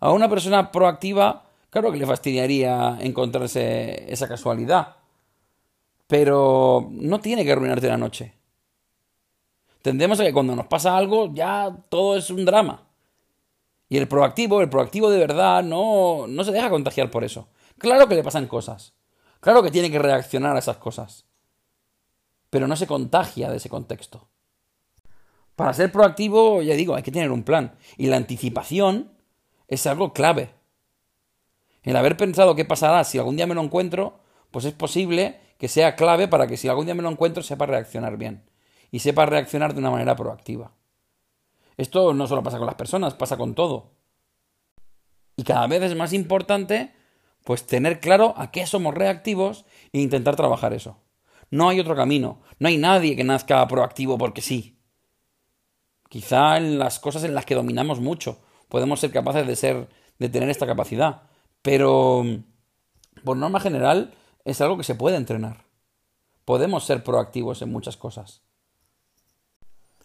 A 0.00 0.10
una 0.10 0.28
persona 0.28 0.72
proactiva, 0.72 1.44
claro 1.68 1.92
que 1.92 1.98
le 1.98 2.06
fastidiaría 2.06 2.96
encontrarse 3.00 4.10
esa 4.10 4.26
casualidad. 4.26 4.96
Pero 6.06 6.88
no 6.90 7.20
tiene 7.20 7.44
que 7.44 7.52
arruinarte 7.52 7.88
la 7.88 7.98
noche. 7.98 8.34
Tendemos 9.82 10.18
a 10.18 10.24
que 10.24 10.32
cuando 10.32 10.56
nos 10.56 10.66
pasa 10.66 10.96
algo 10.96 11.32
ya 11.34 11.76
todo 11.88 12.16
es 12.16 12.30
un 12.30 12.44
drama. 12.44 12.82
Y 13.92 13.98
el 13.98 14.08
proactivo, 14.08 14.62
el 14.62 14.70
proactivo 14.70 15.10
de 15.10 15.18
verdad, 15.18 15.62
no, 15.62 16.26
no 16.26 16.44
se 16.44 16.50
deja 16.50 16.70
contagiar 16.70 17.10
por 17.10 17.24
eso. 17.24 17.50
Claro 17.76 18.08
que 18.08 18.14
le 18.14 18.22
pasan 18.22 18.46
cosas. 18.46 18.94
Claro 19.38 19.62
que 19.62 19.70
tiene 19.70 19.90
que 19.90 19.98
reaccionar 19.98 20.56
a 20.56 20.60
esas 20.60 20.78
cosas. 20.78 21.26
Pero 22.48 22.66
no 22.66 22.74
se 22.74 22.86
contagia 22.86 23.50
de 23.50 23.58
ese 23.58 23.68
contexto. 23.68 24.30
Para 25.56 25.74
ser 25.74 25.92
proactivo, 25.92 26.62
ya 26.62 26.74
digo, 26.74 26.94
hay 26.94 27.02
que 27.02 27.12
tener 27.12 27.30
un 27.30 27.42
plan. 27.42 27.76
Y 27.98 28.06
la 28.06 28.16
anticipación 28.16 29.12
es 29.68 29.86
algo 29.86 30.14
clave. 30.14 30.54
El 31.82 31.96
haber 31.96 32.16
pensado 32.16 32.54
qué 32.54 32.64
pasará 32.64 33.04
si 33.04 33.18
algún 33.18 33.36
día 33.36 33.46
me 33.46 33.54
lo 33.54 33.60
encuentro, 33.60 34.20
pues 34.50 34.64
es 34.64 34.72
posible 34.72 35.38
que 35.58 35.68
sea 35.68 35.96
clave 35.96 36.28
para 36.28 36.46
que 36.46 36.56
si 36.56 36.66
algún 36.66 36.86
día 36.86 36.94
me 36.94 37.02
lo 37.02 37.10
encuentro 37.10 37.42
sepa 37.42 37.66
reaccionar 37.66 38.16
bien. 38.16 38.42
Y 38.90 39.00
sepa 39.00 39.26
reaccionar 39.26 39.74
de 39.74 39.80
una 39.80 39.90
manera 39.90 40.16
proactiva. 40.16 40.72
Esto 41.76 42.12
no 42.14 42.26
solo 42.26 42.42
pasa 42.42 42.58
con 42.58 42.66
las 42.66 42.74
personas, 42.74 43.14
pasa 43.14 43.36
con 43.36 43.54
todo. 43.54 43.92
Y 45.36 45.44
cada 45.44 45.66
vez 45.66 45.82
es 45.82 45.96
más 45.96 46.12
importante, 46.12 46.92
pues, 47.44 47.66
tener 47.66 48.00
claro 48.00 48.34
a 48.36 48.50
qué 48.50 48.66
somos 48.66 48.94
reactivos 48.94 49.64
e 49.92 50.00
intentar 50.00 50.36
trabajar 50.36 50.72
eso. 50.72 50.98
No 51.50 51.68
hay 51.68 51.80
otro 51.80 51.94
camino. 51.94 52.40
No 52.58 52.68
hay 52.68 52.78
nadie 52.78 53.16
que 53.16 53.24
nazca 53.24 53.66
proactivo 53.68 54.18
porque 54.18 54.40
sí. 54.40 54.78
Quizá 56.08 56.56
en 56.56 56.78
las 56.78 56.98
cosas 56.98 57.24
en 57.24 57.34
las 57.34 57.46
que 57.46 57.54
dominamos 57.54 58.00
mucho 58.00 58.38
podemos 58.68 59.00
ser 59.00 59.10
capaces 59.10 59.46
de 59.46 59.56
ser, 59.56 59.88
de 60.18 60.28
tener 60.28 60.48
esta 60.48 60.66
capacidad. 60.66 61.22
Pero, 61.60 62.24
por 63.24 63.36
norma 63.36 63.60
general, 63.60 64.14
es 64.44 64.60
algo 64.60 64.78
que 64.78 64.84
se 64.84 64.94
puede 64.94 65.16
entrenar. 65.16 65.64
Podemos 66.44 66.84
ser 66.84 67.04
proactivos 67.04 67.60
en 67.62 67.70
muchas 67.70 67.96
cosas. 67.96 68.42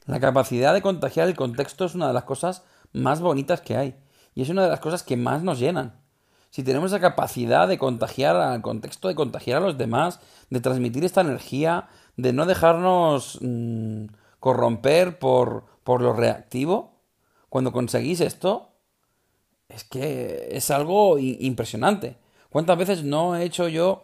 La 0.08 0.22
capacidad 0.22 0.74
de 0.74 0.82
contagiar 0.82 1.28
el 1.28 1.36
contexto 1.36 1.86
es 1.86 1.94
una 1.94 2.08
de 2.08 2.14
las 2.14 2.24
cosas 2.24 2.64
más 2.94 3.20
bonitas 3.20 3.62
que 3.62 3.76
hay 3.76 3.96
y 4.34 4.42
es 4.42 4.50
una 4.50 4.64
de 4.64 4.70
las 4.70 4.80
cosas 4.80 5.04
que 5.04 5.18
más 5.18 5.44
nos 5.44 5.60
llenan. 5.60 6.00
Si 6.50 6.64
tenemos 6.64 6.92
esa 6.92 7.02
capacidad 7.02 7.68
de 7.68 7.78
contagiar 7.78 8.38
al 8.38 8.62
contexto, 8.62 9.10
de 9.10 9.16
contagiar 9.16 9.58
a 9.58 9.66
los 9.66 9.78
demás, 9.78 10.22
de 10.50 10.62
transmitir 10.62 11.04
esta 11.04 11.22
energía, 11.22 11.90
de 12.16 12.32
no 12.32 12.46
dejarnos 12.46 13.38
mm, 13.42 14.06
corromper 14.40 15.20
por, 15.20 15.66
por 15.84 16.02
lo 16.02 16.14
reactivo, 16.14 17.02
cuando 17.50 17.74
conseguís 17.74 18.22
esto, 18.22 18.70
es 19.68 19.84
que 19.84 20.48
es 20.52 20.72
algo 20.72 21.20
impresionante. 21.20 22.18
¿Cuántas 22.50 22.78
veces 22.78 23.04
no 23.04 23.36
he 23.36 23.44
hecho 23.44 23.68
yo 23.68 24.04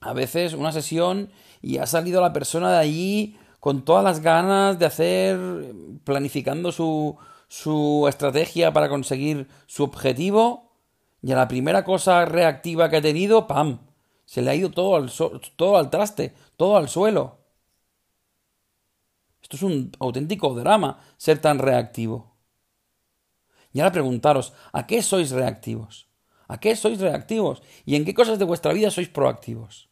a 0.00 0.14
veces 0.14 0.54
una 0.54 0.72
sesión 0.72 1.30
y 1.60 1.76
ha 1.76 1.86
salido 1.86 2.22
la 2.22 2.32
persona 2.32 2.72
de 2.72 2.78
allí 2.78 3.36
con 3.60 3.84
todas 3.84 4.02
las 4.02 4.20
ganas 4.20 4.78
de 4.78 4.86
hacer, 4.86 5.38
planificando 6.04 6.72
su, 6.72 7.16
su 7.46 8.06
estrategia 8.08 8.72
para 8.72 8.88
conseguir 8.88 9.46
su 9.66 9.84
objetivo, 9.84 10.72
y 11.22 11.32
a 11.32 11.36
la 11.36 11.48
primera 11.48 11.84
cosa 11.84 12.24
reactiva 12.24 12.88
que 12.88 12.96
ha 12.96 13.02
tenido, 13.02 13.46
¡pam! 13.46 13.80
Se 14.24 14.40
le 14.40 14.50
ha 14.50 14.54
ido 14.54 14.70
todo 14.70 14.96
al, 14.96 15.12
todo 15.56 15.76
al 15.76 15.90
traste, 15.90 16.34
todo 16.56 16.76
al 16.76 16.88
suelo. 16.88 17.38
Esto 19.42 19.56
es 19.56 19.62
un 19.62 19.92
auténtico 19.98 20.54
drama, 20.54 21.00
ser 21.16 21.40
tan 21.40 21.58
reactivo. 21.58 22.36
Y 23.72 23.80
ahora 23.80 23.92
preguntaros, 23.92 24.52
¿a 24.72 24.86
qué 24.86 25.02
sois 25.02 25.30
reactivos? 25.30 26.08
¿A 26.48 26.58
qué 26.58 26.74
sois 26.76 27.00
reactivos? 27.00 27.62
¿Y 27.84 27.96
en 27.96 28.04
qué 28.04 28.14
cosas 28.14 28.38
de 28.38 28.44
vuestra 28.44 28.72
vida 28.72 28.90
sois 28.90 29.08
proactivos? 29.08 29.90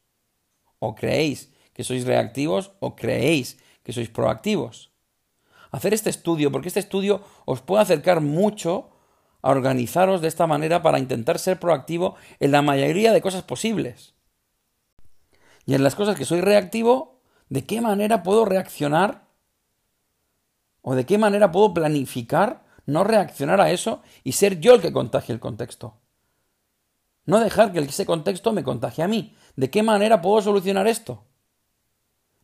¿O 0.78 0.94
creéis 0.94 1.52
que 1.78 1.86
sois 1.86 2.02
reactivos 2.02 2.74
o 2.82 2.98
creéis 2.98 3.54
que 3.86 3.94
sois 3.94 4.10
proactivos. 4.10 4.90
Hacer 5.70 5.94
este 5.94 6.10
estudio, 6.10 6.50
porque 6.50 6.66
este 6.66 6.82
estudio 6.82 7.22
os 7.46 7.62
puede 7.62 7.82
acercar 7.82 8.20
mucho 8.20 8.90
a 9.42 9.50
organizaros 9.50 10.20
de 10.20 10.26
esta 10.26 10.48
manera 10.48 10.82
para 10.82 10.98
intentar 10.98 11.38
ser 11.38 11.60
proactivo 11.60 12.16
en 12.40 12.50
la 12.50 12.62
mayoría 12.62 13.12
de 13.12 13.22
cosas 13.22 13.44
posibles. 13.44 14.14
Y 15.66 15.76
en 15.76 15.84
las 15.84 15.94
cosas 15.94 16.16
que 16.16 16.24
soy 16.24 16.40
reactivo, 16.40 17.20
¿de 17.48 17.64
qué 17.64 17.80
manera 17.80 18.24
puedo 18.24 18.44
reaccionar? 18.44 19.28
¿O 20.82 20.96
de 20.96 21.06
qué 21.06 21.16
manera 21.16 21.52
puedo 21.52 21.74
planificar 21.74 22.66
no 22.86 23.04
reaccionar 23.04 23.60
a 23.60 23.70
eso 23.70 24.02
y 24.24 24.32
ser 24.32 24.58
yo 24.58 24.74
el 24.74 24.80
que 24.80 24.92
contagie 24.92 25.32
el 25.32 25.38
contexto? 25.38 25.94
No 27.24 27.38
dejar 27.38 27.70
que 27.70 27.78
ese 27.78 28.04
contexto 28.04 28.52
me 28.52 28.64
contagie 28.64 29.04
a 29.04 29.06
mí. 29.06 29.36
¿De 29.54 29.70
qué 29.70 29.84
manera 29.84 30.20
puedo 30.20 30.42
solucionar 30.42 30.88
esto? 30.88 31.27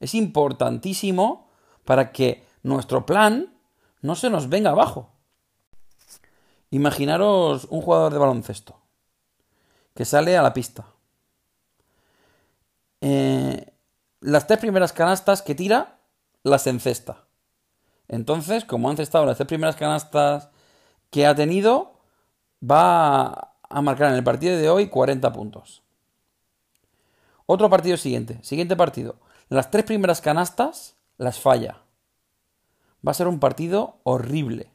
Es 0.05 0.15
importantísimo 0.15 1.49
para 1.87 2.13
que 2.13 2.45
nuestro 2.63 3.07
plan 3.07 3.55
no 4.03 4.15
se 4.15 4.29
nos 4.29 4.51
venga 4.51 4.69
abajo. 4.69 5.09
Imaginaros 6.71 7.67
un 7.71 7.81
jugador 7.81 8.13
de 8.13 8.19
baloncesto 8.19 8.79
que 9.95 10.05
sale 10.05 10.37
a 10.37 10.43
la 10.43 10.53
pista. 10.53 10.85
Eh, 13.01 13.73
las 14.21 14.47
tres 14.47 14.59
primeras 14.59 14.93
canastas 14.93 15.41
que 15.41 15.55
tira 15.55 16.01
las 16.43 16.67
encesta. 16.67 17.25
Entonces, 18.07 18.67
como 18.67 18.89
ha 18.89 18.93
encestado 18.93 19.25
las 19.25 19.39
tres 19.39 19.49
primeras 19.49 19.77
canastas 19.77 20.51
que 21.09 21.27
ha 21.27 21.35
tenido, 21.35 21.95
va 22.63 23.55
a 23.71 23.81
marcar 23.81 24.11
en 24.11 24.17
el 24.17 24.25
partido 24.25 24.59
de 24.59 24.69
hoy 24.69 24.89
40 24.89 25.33
puntos. 25.33 25.83
Otro 27.47 27.71
partido 27.71 27.97
siguiente, 27.97 28.39
siguiente 28.43 28.77
partido. 28.77 29.17
Las 29.55 29.71
tres 29.71 29.85
primeras 29.85 30.21
canastas 30.21 30.97
las 31.17 31.39
falla. 31.39 31.85
Va 33.07 33.13
a 33.13 33.15
ser 33.15 33.29
un 33.29 33.39
partido 33.39 34.01
horrible. 34.03 34.73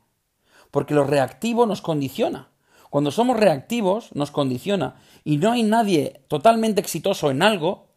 Porque 0.72 0.94
lo 0.94 1.04
reactivo 1.04 1.66
nos 1.66 1.82
condiciona. 1.82 2.50
Cuando 2.90 3.12
somos 3.12 3.38
reactivos 3.38 4.16
nos 4.16 4.32
condiciona. 4.32 4.96
Y 5.26 5.36
no 5.36 5.52
hay 5.52 5.64
nadie 5.64 6.24
totalmente 6.30 6.80
exitoso 6.80 7.30
en 7.30 7.42
algo 7.42 7.90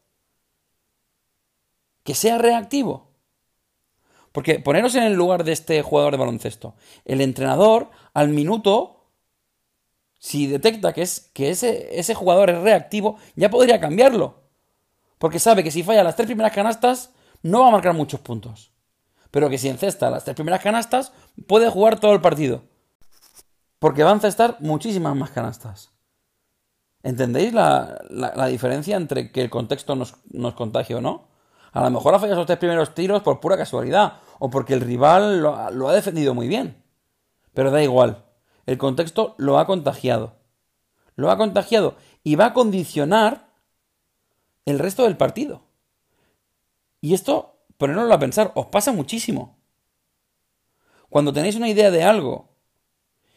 que 2.03 2.17
sea 2.17 2.39
reactivo. 2.39 3.13
Porque 4.33 4.59
poneros 4.59 4.97
en 4.97 5.05
el 5.05 5.15
lugar 5.15 5.45
de 5.45 5.53
este 5.53 5.83
jugador 5.83 6.15
de 6.15 6.19
baloncesto. 6.19 6.75
El 7.05 7.21
entrenador 7.21 7.91
al 8.13 8.31
minuto 8.31 9.07
si 10.19 10.49
detecta 10.49 10.93
que, 10.93 11.03
es, 11.03 11.31
que 11.33 11.51
ese, 11.51 11.97
ese 11.97 12.15
jugador 12.15 12.51
es 12.51 12.59
reactivo, 12.59 13.19
ya 13.37 13.51
podría 13.51 13.79
cambiarlo. 13.79 14.42
Porque 15.23 15.39
sabe 15.39 15.63
que 15.63 15.71
si 15.71 15.85
falla 15.85 16.03
las 16.03 16.17
tres 16.17 16.27
primeras 16.27 16.53
canastas, 16.53 17.13
no 17.43 17.61
va 17.61 17.69
a 17.69 17.71
marcar 17.71 17.95
muchos 17.95 18.19
puntos. 18.19 18.73
Pero 19.31 19.49
que 19.49 19.57
si 19.57 19.69
encesta 19.69 20.11
las 20.11 20.25
tres 20.25 20.35
primeras 20.35 20.61
canastas, 20.61 21.13
puede 21.47 21.71
jugar 21.71 22.01
todo 22.01 22.13
el 22.13 22.21
partido. 22.21 22.65
Porque 23.79 24.03
va 24.03 24.11
a 24.11 24.15
encestar 24.15 24.57
muchísimas 24.59 25.15
más 25.15 25.31
canastas. 25.31 25.93
¿Entendéis 27.05 27.53
la, 27.53 28.01
diferencia 28.49 28.97
entre 28.97 29.31
que 29.31 29.43
el 29.43 29.49
contexto 29.49 29.95
nos, 29.95 30.17
nos 30.33 30.55
contagie 30.55 30.97
o 30.97 31.01
no? 31.01 31.29
A 31.71 31.85
lo 31.85 31.91
mejor 31.91 32.17
ha 32.17 32.19
fallado 32.19 32.41
los 32.41 32.47
tres 32.47 32.59
primeros 32.59 32.93
tiros 32.93 33.23
por 33.23 33.39
pura 33.39 33.57
casualidad, 33.57 34.15
o 34.41 34.51
porque 34.51 34.75
el 34.75 34.81
rival 34.81 35.39
lo 35.39 35.89
ha 35.89 35.95
defendido 35.95 36.35
muy 36.35 36.49
bien. 36.49 36.83
Pero 37.55 37.71
da 37.71 37.81
igual, 37.81 38.25
el 38.67 38.77
contexto 38.77 39.37
lo 39.39 39.61
ha 39.61 39.67
contagiado. 39.67 40.33
Lo 41.15 41.31
ha 41.31 41.37
contagiado 41.37 41.95
y 42.25 42.35
va 42.35 42.47
a 42.47 42.53
condicionar 42.53 43.52
el 44.65 44.79
resto 44.79 45.05
del 45.05 45.17
partido. 45.17 45.65
Y 47.01 47.15
esto, 47.15 47.65
poneroslo 47.79 48.15
a 48.15 48.19
pensar, 48.19 48.53
os 48.55 48.67
pasa 48.67 48.93
muchísimo. 48.93 49.59
Cuando 51.09 51.33
tenéis 51.33 51.57
una 51.57 51.69
idea 51.69 51.91
de 51.91 52.05
algo 52.05 52.49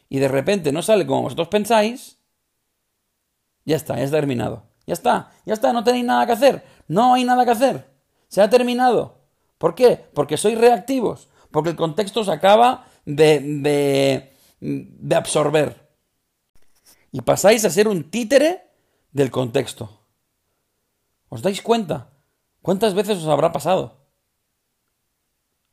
y 0.08 0.20
de 0.20 0.28
repente 0.28 0.72
no 0.72 0.82
sale 0.82 1.06
como 1.06 1.24
vosotros 1.24 1.48
pensáis, 1.50 2.20
ya 3.66 3.76
está, 3.76 3.98
ya 3.98 4.04
está 4.04 4.18
terminado. 4.18 4.64
Ya 4.86 4.94
está, 4.94 5.32
ya 5.46 5.54
está, 5.54 5.74
no 5.74 5.84
tenéis 5.84 6.06
nada 6.06 6.26
que 6.28 6.34
hacer. 6.34 6.64
No 6.88 7.16
hay 7.16 7.24
nada 7.24 7.44
que 7.44 7.52
hacer. 7.52 7.90
Se 8.28 8.42
ha 8.42 8.50
terminado. 8.50 9.18
¿Por 9.58 9.74
qué? 9.74 10.06
Porque 10.14 10.38
sois 10.38 10.58
reactivos. 10.58 11.30
Porque 11.50 11.72
el 11.72 11.76
contexto 11.76 12.24
se 12.24 12.32
acaba 12.32 12.88
de, 13.06 13.40
de, 13.40 14.34
de 14.60 15.16
absorber. 15.16 15.90
Y 17.12 17.22
pasáis 17.22 17.66
a 17.66 17.70
ser 17.72 17.88
un 17.88 18.12
títere 18.12 18.70
del 19.12 19.32
contexto. 19.32 19.95
¿Os 21.36 21.42
dais 21.42 21.62
cuenta? 21.62 21.98
¿Cuántas 22.62 22.94
veces 22.94 23.18
os 23.18 23.28
habrá 23.28 23.52
pasado? 23.52 23.98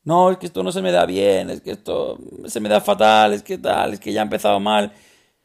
No, 0.03 0.33
es 0.33 0.39
que 0.39 0.47
esto 0.47 0.65
no 0.65 0.73
se 0.73 0.83
me 0.83 0.91
da 0.91 1.07
bien, 1.07 1.51
es 1.51 1.61
que 1.61 1.71
esto 1.71 2.19
se 2.47 2.59
me 2.59 2.69
da 2.69 2.81
fatal, 2.81 3.33
es 3.33 3.45
que 3.45 3.59
tal, 3.59 3.93
es 3.93 4.01
que 4.01 4.13
ya 4.13 4.23
ha 4.23 4.25
empezado 4.25 4.59
mal. 4.59 4.93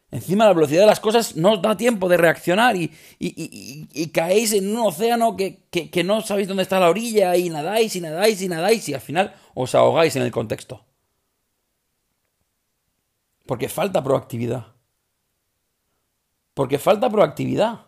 Encima 0.09 0.45
la 0.45 0.53
velocidad 0.53 0.81
de 0.81 0.87
las 0.87 0.99
cosas 0.99 1.35
no 1.35 1.51
os 1.53 1.61
da 1.61 1.77
tiempo 1.77 2.09
de 2.09 2.17
reaccionar 2.17 2.75
y, 2.75 2.91
y, 3.19 4.07
caéis 4.07 4.53
en 4.53 4.75
un 4.75 4.87
océano 4.87 5.37
que, 5.37 5.67
que, 5.69 6.03
no 6.03 6.21
sabéis 6.21 6.47
dónde 6.47 6.63
está 6.63 6.79
la 6.79 6.89
orilla 6.89 7.37
y 7.37 7.51
nadáis 7.51 7.95
y 7.95 8.01
nadáis 8.01 8.41
y 8.41 8.49
nadáis 8.49 8.89
y 8.89 8.95
al 8.95 9.01
final 9.01 9.35
os 9.53 9.75
ahogáis 9.75 10.15
en 10.15 10.23
el 10.23 10.31
contexto. 10.31 10.83
Porque 13.45 13.69
falta 13.69 14.03
proactividad. 14.03 14.65
Porque 16.55 16.79
falta 16.79 17.07
proactividad. 17.07 17.86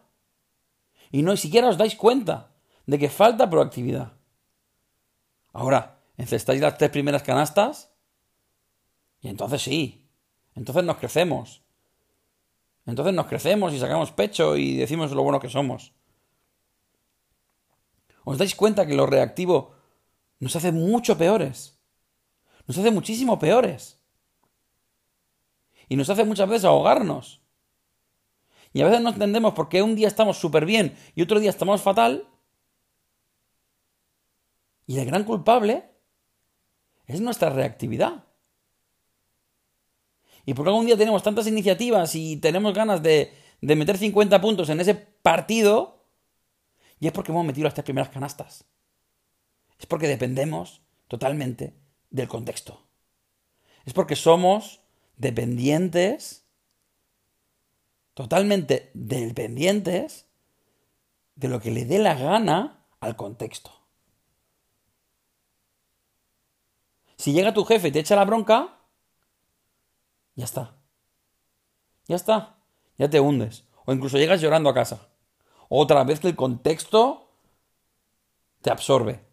Y 1.12 1.24
no 1.24 1.36
siquiera 1.38 1.70
os 1.70 1.78
dais 1.78 1.96
cuenta 1.96 2.52
de 2.86 3.00
que 3.00 3.10
falta 3.10 3.50
proactividad. 3.50 4.14
Ahora, 5.54 6.00
encestáis 6.18 6.62
las 6.62 6.78
tres 6.78 6.92
primeras 6.92 7.24
canastas 7.24 7.92
y 9.22 9.28
entonces 9.28 9.62
sí, 9.62 10.08
entonces 10.56 10.84
nos 10.84 10.98
crecemos 10.98 11.64
entonces 12.90 13.14
nos 13.14 13.28
crecemos 13.28 13.74
y 13.74 13.80
sacamos 13.80 14.12
pecho 14.12 14.58
y 14.58 14.76
decimos 14.76 15.12
lo 15.12 15.22
bueno 15.22 15.40
que 15.40 15.50
somos. 15.50 15.94
¿Os 18.24 18.38
dais 18.38 18.56
cuenta 18.56 18.88
que 18.88 18.96
lo 18.96 19.06
reactivo 19.06 19.76
nos 20.40 20.56
hace 20.56 20.72
mucho 20.72 21.18
peores? 21.18 21.80
Nos 22.66 22.78
hace 22.78 22.92
muchísimo 22.92 23.38
peores. 23.38 24.00
Y 25.88 25.96
nos 25.96 26.10
hace 26.10 26.24
muchas 26.24 26.50
veces 26.50 26.66
ahogarnos. 26.66 27.42
Y 28.74 28.82
a 28.82 28.86
veces 28.86 29.02
no 29.02 29.10
entendemos 29.10 29.54
por 29.54 29.70
qué 29.70 29.82
un 29.82 29.96
día 29.96 30.08
estamos 30.08 30.38
súper 30.38 30.66
bien 30.66 30.96
y 31.16 31.22
otro 31.22 31.40
día 31.40 31.50
estamos 31.50 31.82
fatal. 31.82 32.28
Y 34.86 35.00
el 35.00 35.06
gran 35.06 35.24
culpable 35.24 35.90
es 37.06 37.22
nuestra 37.22 37.50
reactividad. 37.50 38.26
Y 40.46 40.54
porque 40.54 40.70
algún 40.70 40.86
día 40.86 40.98
tenemos 40.98 41.22
tantas 41.22 41.48
iniciativas 41.48 42.16
y 42.16 42.38
tenemos 42.38 42.74
ganas 42.74 43.04
de, 43.04 43.34
meter 43.62 43.98
50 43.98 44.42
puntos 44.42 44.70
en 44.70 44.80
ese 44.80 44.96
partido, 44.96 46.06
y 47.00 47.08
es 47.08 47.14
porque 47.14 47.32
hemos 47.32 47.46
metido 47.46 47.66
las 47.66 47.74
tres 47.74 47.84
primeras 47.84 48.10
canastas. 48.10 48.66
Es 49.78 49.86
porque 49.86 50.08
dependemos 50.08 50.82
totalmente 51.08 51.76
del 52.10 52.28
contexto. 52.28 52.88
Es 53.86 53.94
porque 53.94 54.16
somos 54.16 54.82
dependientes, 55.18 56.39
totalmente 58.14 58.92
dependientes 58.94 60.28
de 61.36 61.48
lo 61.48 61.60
que 61.60 61.72
le 61.72 61.86
dé 61.86 62.00
la 62.00 62.16
gana 62.16 62.86
al 63.00 63.16
contexto. 63.16 63.72
Si 67.16 67.34
llega 67.34 67.54
tu 67.54 67.66
jefe 67.66 67.90
y 67.90 67.92
te 67.92 68.00
echa 68.00 68.16
la 68.16 68.26
bronca, 68.26 68.78
ya 70.36 70.46
está. 70.46 70.76
Ya 72.08 72.16
está. 72.16 72.58
Ya 72.98 73.10
te 73.10 73.20
hundes. 73.20 73.66
O 73.86 73.94
incluso 73.94 74.18
llegas 74.18 74.42
llorando 74.42 74.70
a 74.70 74.74
casa. 74.74 75.10
Otra 75.70 76.04
vez 76.04 76.20
que 76.20 76.28
el 76.28 76.36
contexto 76.36 77.30
te 78.62 78.72
absorbe. 78.72 79.24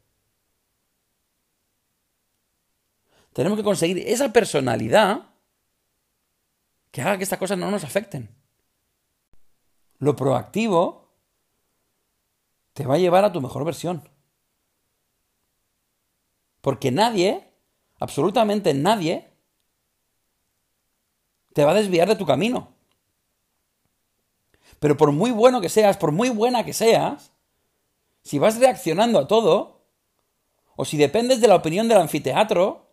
Tenemos 3.33 3.59
que 3.59 3.65
conseguir 3.65 3.99
esa 3.99 4.33
personalidad 4.33 5.31
que 6.91 7.03
haga 7.03 7.19
que 7.19 7.25
estas 7.25 7.39
cosas 7.39 7.59
no 7.59 7.71
nos 7.71 7.85
afecten. 7.85 8.36
Lo 9.99 10.17
proactivo 10.17 11.07
te 12.73 12.85
va 12.85 12.95
a 12.95 12.99
llevar 12.99 13.25
a 13.25 13.33
tu 13.33 13.41
mejor 13.41 13.65
versión. 13.65 14.09
Porque 16.61 16.91
nadie, 16.91 17.51
absolutamente 17.99 18.75
nadie, 18.75 19.33
te 21.55 21.65
va 21.65 21.71
a 21.71 21.75
desviar 21.75 22.09
de 22.09 22.17
tu 22.17 22.27
camino. 22.27 22.75
Pero 24.79 24.97
por 24.97 25.13
muy 25.13 25.31
bueno 25.31 25.61
que 25.61 25.71
seas, 25.71 25.97
por 25.97 26.13
muy 26.13 26.29
buena 26.29 26.65
que 26.65 26.75
seas, 26.75 27.33
si 28.23 28.39
vas 28.39 28.59
reaccionando 28.59 29.19
a 29.19 29.27
todo, 29.27 29.87
o 30.77 30.85
si 30.85 30.99
dependes 30.99 31.41
de 31.41 31.49
la 31.49 31.55
opinión 31.55 31.89
del 31.89 31.99
anfiteatro, 31.99 32.91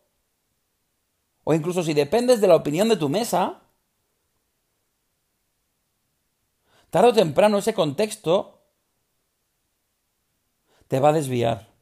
o 1.43 1.53
incluso 1.53 1.83
si 1.83 1.93
dependes 1.93 2.39
de 2.39 2.47
la 2.47 2.55
opinión 2.55 2.87
de 2.87 2.95
tu 2.95 3.09
mesa, 3.09 3.62
tarde 6.93 7.09
o 7.09 7.13
temprano 7.13 7.57
ese 7.57 7.73
contexto 7.73 8.61
te 10.87 10.99
va 10.99 11.09
a 11.09 11.13
desviar. 11.13 11.73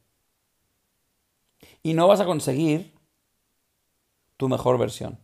Y 1.83 1.95
no 1.95 2.07
vas 2.07 2.21
a 2.21 2.25
conseguir 2.25 2.97
tu 4.37 4.47
mejor 4.47 4.77
versión. 4.77 5.19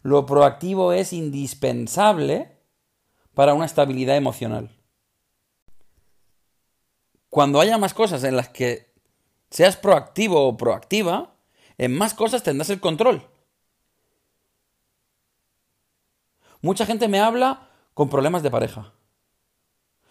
Lo 0.00 0.24
proactivo 0.24 0.94
es 0.94 1.12
indispensable 1.12 2.56
para 3.34 3.52
una 3.52 3.66
estabilidad 3.66 4.16
emocional. 4.16 4.70
Cuando 7.28 7.60
haya 7.60 7.76
más 7.76 7.92
cosas 7.92 8.24
en 8.24 8.36
las 8.36 8.48
que 8.48 8.90
seas 9.50 9.76
proactivo 9.76 10.48
o 10.48 10.56
proactiva, 10.56 11.36
en 11.76 11.94
más 11.94 12.14
cosas 12.14 12.42
tendrás 12.42 12.70
el 12.70 12.80
control. 12.80 13.28
Mucha 16.64 16.86
gente 16.86 17.08
me 17.08 17.20
habla 17.20 17.68
con 17.92 18.08
problemas 18.08 18.42
de 18.42 18.50
pareja. 18.50 18.94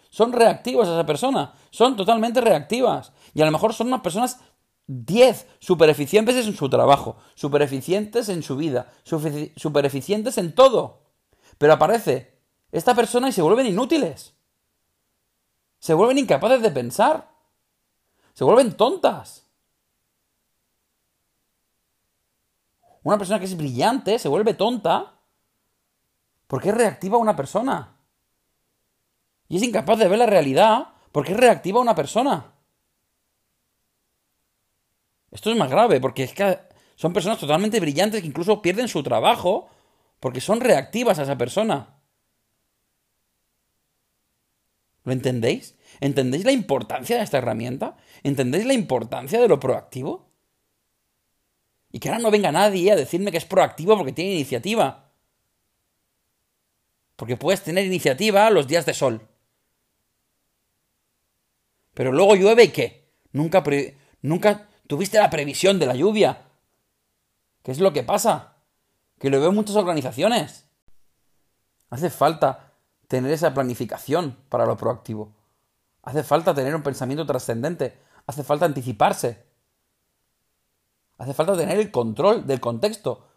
Son 0.08 0.32
reactivos 0.32 0.86
a 0.86 0.92
esa 0.92 1.04
persona, 1.04 1.52
son 1.70 1.96
totalmente 1.96 2.40
reactivas. 2.40 3.12
Y 3.34 3.42
a 3.42 3.44
lo 3.44 3.50
mejor 3.50 3.74
son 3.74 3.88
unas 3.88 4.02
personas 4.02 4.38
10 4.86 5.48
super 5.58 5.88
eficientes 5.88 6.46
en 6.46 6.54
su 6.54 6.68
trabajo, 6.70 7.16
super 7.34 7.60
eficientes 7.60 8.28
en 8.28 8.44
su 8.44 8.54
vida, 8.54 8.92
super 9.02 9.84
eficientes 9.84 10.38
en 10.38 10.54
todo. 10.54 11.02
Pero 11.58 11.72
aparece 11.72 12.38
esta 12.70 12.94
persona 12.94 13.30
y 13.30 13.32
se 13.32 13.42
vuelven 13.42 13.66
inútiles. 13.66 14.36
Se 15.80 15.92
vuelven 15.92 16.18
incapaces 16.18 16.62
de 16.62 16.70
pensar. 16.70 17.32
Se 18.32 18.44
vuelven 18.44 18.76
tontas. 18.76 19.50
Una 23.02 23.18
persona 23.18 23.40
que 23.40 23.46
es 23.46 23.56
brillante 23.56 24.20
se 24.20 24.28
vuelve 24.28 24.54
tonta 24.54 25.13
porque 26.46 26.70
es 26.70 26.74
reactiva 26.74 27.16
a 27.16 27.20
una 27.20 27.36
persona. 27.36 27.96
Y 29.48 29.56
es 29.56 29.62
incapaz 29.62 29.98
de 29.98 30.08
ver 30.08 30.18
la 30.18 30.26
realidad 30.26 30.88
porque 31.12 31.32
es 31.32 31.38
reactiva 31.38 31.78
a 31.78 31.82
una 31.82 31.94
persona. 31.94 32.52
Esto 35.30 35.50
es 35.50 35.56
más 35.56 35.70
grave, 35.70 36.00
porque 36.00 36.24
es 36.24 36.32
que 36.32 36.58
son 36.96 37.12
personas 37.12 37.38
totalmente 37.38 37.80
brillantes 37.80 38.20
que 38.20 38.26
incluso 38.26 38.62
pierden 38.62 38.88
su 38.88 39.02
trabajo 39.02 39.68
porque 40.20 40.40
son 40.40 40.60
reactivas 40.60 41.18
a 41.18 41.24
esa 41.24 41.36
persona. 41.36 41.98
¿Lo 45.02 45.12
entendéis? 45.12 45.76
¿Entendéis 46.00 46.44
la 46.44 46.52
importancia 46.52 47.16
de 47.16 47.22
esta 47.22 47.38
herramienta? 47.38 47.96
¿Entendéis 48.22 48.64
la 48.64 48.72
importancia 48.74 49.40
de 49.40 49.48
lo 49.48 49.60
proactivo? 49.60 50.30
Y 51.92 52.00
que 52.00 52.08
ahora 52.08 52.22
no 52.22 52.30
venga 52.30 52.50
nadie 52.50 52.90
a 52.90 52.96
decirme 52.96 53.30
que 53.30 53.36
es 53.36 53.44
proactivo 53.44 53.96
porque 53.96 54.12
tiene 54.12 54.32
iniciativa. 54.32 55.03
Porque 57.16 57.36
puedes 57.36 57.62
tener 57.62 57.84
iniciativa 57.84 58.50
los 58.50 58.66
días 58.66 58.86
de 58.86 58.94
sol. 58.94 59.28
Pero 61.94 62.12
luego 62.12 62.34
llueve 62.34 62.64
y 62.64 62.68
qué? 62.68 63.08
Nunca, 63.32 63.62
nunca 64.22 64.68
tuviste 64.86 65.18
la 65.18 65.30
previsión 65.30 65.78
de 65.78 65.86
la 65.86 65.94
lluvia. 65.94 66.48
¿Qué 67.62 67.70
es 67.70 67.78
lo 67.78 67.92
que 67.92 68.02
pasa? 68.02 68.56
Que 69.18 69.30
lo 69.30 69.38
veo 69.38 69.50
en 69.50 69.54
muchas 69.54 69.76
organizaciones. 69.76 70.66
Hace 71.90 72.10
falta 72.10 72.72
tener 73.06 73.32
esa 73.32 73.54
planificación 73.54 74.36
para 74.48 74.66
lo 74.66 74.76
proactivo. 74.76 75.32
Hace 76.02 76.24
falta 76.24 76.52
tener 76.52 76.74
un 76.74 76.82
pensamiento 76.82 77.24
trascendente. 77.24 77.96
Hace 78.26 78.42
falta 78.42 78.66
anticiparse. 78.66 79.44
Hace 81.18 81.32
falta 81.32 81.56
tener 81.56 81.78
el 81.78 81.92
control 81.92 82.46
del 82.46 82.60
contexto. 82.60 83.28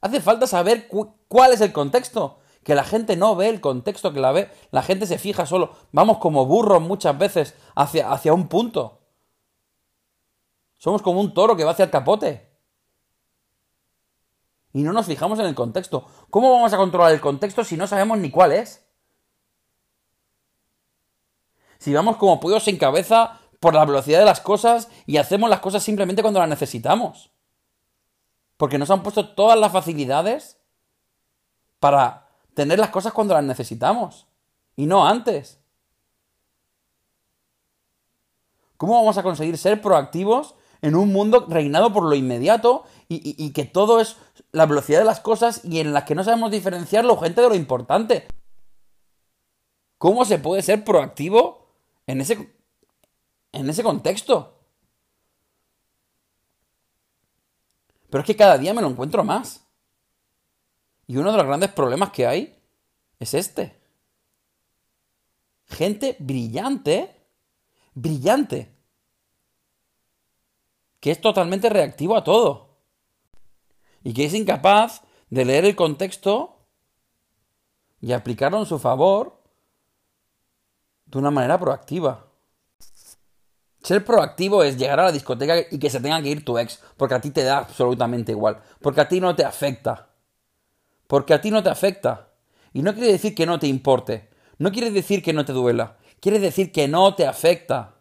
Hace 0.00 0.20
falta 0.20 0.46
saber 0.46 0.88
cuál 1.28 1.52
es 1.52 1.60
el 1.60 1.72
contexto. 1.72 2.39
Que 2.64 2.74
la 2.74 2.84
gente 2.84 3.16
no 3.16 3.36
ve 3.36 3.48
el 3.48 3.60
contexto 3.60 4.12
que 4.12 4.20
la 4.20 4.32
ve. 4.32 4.50
La 4.70 4.82
gente 4.82 5.06
se 5.06 5.18
fija 5.18 5.46
solo. 5.46 5.72
Vamos 5.92 6.18
como 6.18 6.46
burros 6.46 6.82
muchas 6.82 7.16
veces 7.16 7.54
hacia, 7.74 8.10
hacia 8.12 8.34
un 8.34 8.48
punto. 8.48 9.00
Somos 10.76 11.02
como 11.02 11.20
un 11.20 11.34
toro 11.34 11.56
que 11.56 11.64
va 11.64 11.72
hacia 11.72 11.86
el 11.86 11.90
capote. 11.90 12.50
Y 14.72 14.82
no 14.82 14.92
nos 14.92 15.06
fijamos 15.06 15.38
en 15.38 15.46
el 15.46 15.54
contexto. 15.54 16.06
¿Cómo 16.30 16.52
vamos 16.52 16.72
a 16.72 16.76
controlar 16.76 17.12
el 17.12 17.20
contexto 17.20 17.64
si 17.64 17.76
no 17.76 17.86
sabemos 17.86 18.18
ni 18.18 18.30
cuál 18.30 18.52
es? 18.52 18.86
Si 21.78 21.92
vamos 21.92 22.16
como 22.18 22.40
pollos 22.40 22.64
sin 22.64 22.76
cabeza 22.76 23.40
por 23.58 23.74
la 23.74 23.84
velocidad 23.84 24.20
de 24.20 24.24
las 24.24 24.40
cosas 24.40 24.88
y 25.06 25.16
hacemos 25.16 25.50
las 25.50 25.60
cosas 25.60 25.82
simplemente 25.82 26.22
cuando 26.22 26.40
las 26.40 26.48
necesitamos. 26.48 27.30
Porque 28.56 28.78
nos 28.78 28.90
han 28.90 29.02
puesto 29.02 29.34
todas 29.34 29.58
las 29.58 29.72
facilidades 29.72 30.60
para 31.78 32.29
tener 32.60 32.78
las 32.78 32.90
cosas 32.90 33.14
cuando 33.14 33.32
las 33.32 33.42
necesitamos 33.42 34.26
y 34.76 34.84
no 34.84 35.06
antes. 35.06 35.58
¿Cómo 38.76 38.96
vamos 38.96 39.16
a 39.16 39.22
conseguir 39.22 39.56
ser 39.56 39.80
proactivos 39.80 40.56
en 40.82 40.94
un 40.94 41.10
mundo 41.10 41.46
reinado 41.48 41.90
por 41.90 42.02
lo 42.02 42.14
inmediato 42.14 42.84
y, 43.08 43.50
que 43.52 43.64
todo 43.64 43.98
es 43.98 44.18
la 44.52 44.66
velocidad 44.66 44.98
de 44.98 45.06
las 45.06 45.20
cosas 45.20 45.64
y 45.64 45.80
en 45.80 45.94
las 45.94 46.04
que 46.04 46.14
no 46.14 46.22
sabemos 46.22 46.50
diferenciar 46.50 47.06
lo 47.06 47.14
urgente 47.14 47.40
de 47.40 47.48
lo 47.48 47.54
importante. 47.54 48.28
¿Cómo 49.96 50.26
se 50.26 50.38
puede 50.38 50.60
ser 50.60 50.84
proactivo 50.84 51.66
en 52.06 52.20
ese, 52.20 52.54
en 53.52 53.70
ese 53.70 53.82
contexto? 53.82 54.58
Pero 58.10 58.20
es 58.20 58.26
que 58.26 58.36
cada 58.36 58.58
día 58.58 58.74
me 58.74 58.82
lo 58.82 58.88
encuentro 58.88 59.24
más. 59.24 59.66
Y 61.10 61.16
uno 61.16 61.32
de 61.32 61.38
los 61.38 61.46
grandes 61.46 61.72
problemas 61.72 62.12
que 62.12 62.24
hay 62.24 62.56
es 63.18 63.34
este. 63.34 63.76
Gente 65.66 66.16
brillante, 66.20 67.26
brillante, 67.94 68.72
que 71.00 71.10
es 71.10 71.20
totalmente 71.20 71.68
reactivo 71.68 72.16
a 72.16 72.22
todo. 72.22 72.76
Y 74.04 74.14
que 74.14 74.24
es 74.24 74.34
incapaz 74.34 75.02
de 75.30 75.44
leer 75.44 75.64
el 75.64 75.74
contexto 75.74 76.64
y 78.00 78.12
aplicarlo 78.12 78.60
en 78.60 78.66
su 78.66 78.78
favor 78.78 79.42
de 81.06 81.18
una 81.18 81.32
manera 81.32 81.58
proactiva. 81.58 82.30
Ser 83.82 84.04
proactivo 84.04 84.62
es 84.62 84.78
llegar 84.78 85.00
a 85.00 85.06
la 85.06 85.12
discoteca 85.12 85.56
y 85.72 85.80
que 85.80 85.90
se 85.90 85.98
tenga 85.98 86.22
que 86.22 86.28
ir 86.28 86.44
tu 86.44 86.56
ex, 86.56 86.80
porque 86.96 87.16
a 87.16 87.20
ti 87.20 87.32
te 87.32 87.42
da 87.42 87.58
absolutamente 87.58 88.30
igual, 88.30 88.62
porque 88.80 89.00
a 89.00 89.08
ti 89.08 89.20
no 89.20 89.34
te 89.34 89.44
afecta. 89.44 90.09
Porque 91.10 91.34
a 91.34 91.40
ti 91.40 91.50
no 91.50 91.60
te 91.60 91.70
afecta. 91.70 92.28
Y 92.72 92.82
no 92.82 92.94
quiere 92.94 93.10
decir 93.10 93.34
que 93.34 93.44
no 93.44 93.58
te 93.58 93.66
importe, 93.66 94.30
no 94.58 94.70
quiere 94.70 94.92
decir 94.92 95.24
que 95.24 95.32
no 95.32 95.44
te 95.44 95.52
duela, 95.52 95.96
quiere 96.20 96.38
decir 96.38 96.70
que 96.70 96.86
no 96.86 97.16
te 97.16 97.26
afecta. 97.26 97.96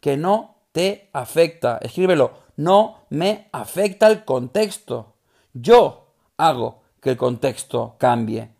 Que 0.00 0.16
no 0.16 0.62
te 0.72 1.10
afecta. 1.12 1.76
Escríbelo. 1.82 2.32
No 2.56 3.04
me 3.10 3.50
afecta 3.52 4.06
el 4.06 4.24
contexto. 4.24 5.16
Yo 5.52 6.14
hago 6.38 6.80
que 7.02 7.10
el 7.10 7.18
contexto 7.18 7.96
cambie. 7.98 8.50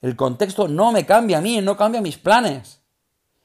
El 0.00 0.16
contexto 0.16 0.66
no 0.66 0.90
me 0.90 1.06
cambia 1.06 1.38
a 1.38 1.42
mí, 1.42 1.60
no 1.60 1.76
cambia 1.76 2.00
mis 2.00 2.18
planes. 2.18 2.80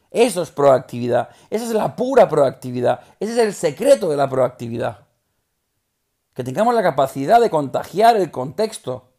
Eso 0.10 0.42
es 0.42 0.50
proactividad. 0.50 1.30
Esa 1.52 1.66
es 1.66 1.72
la 1.72 1.96
pura 1.96 2.28
proactividad. 2.28 3.02
Ese 3.20 3.34
es 3.34 3.38
el 3.38 3.54
secreto 3.54 4.10
de 4.10 4.18
la 4.18 4.28
proactividad. 4.28 5.06
Que 6.34 6.44
tengamos 6.44 6.74
la 6.74 6.82
capacidad 6.82 7.40
de 7.40 7.52
contagiar 7.52 8.16
el 8.16 8.32
contexto. 8.32 9.12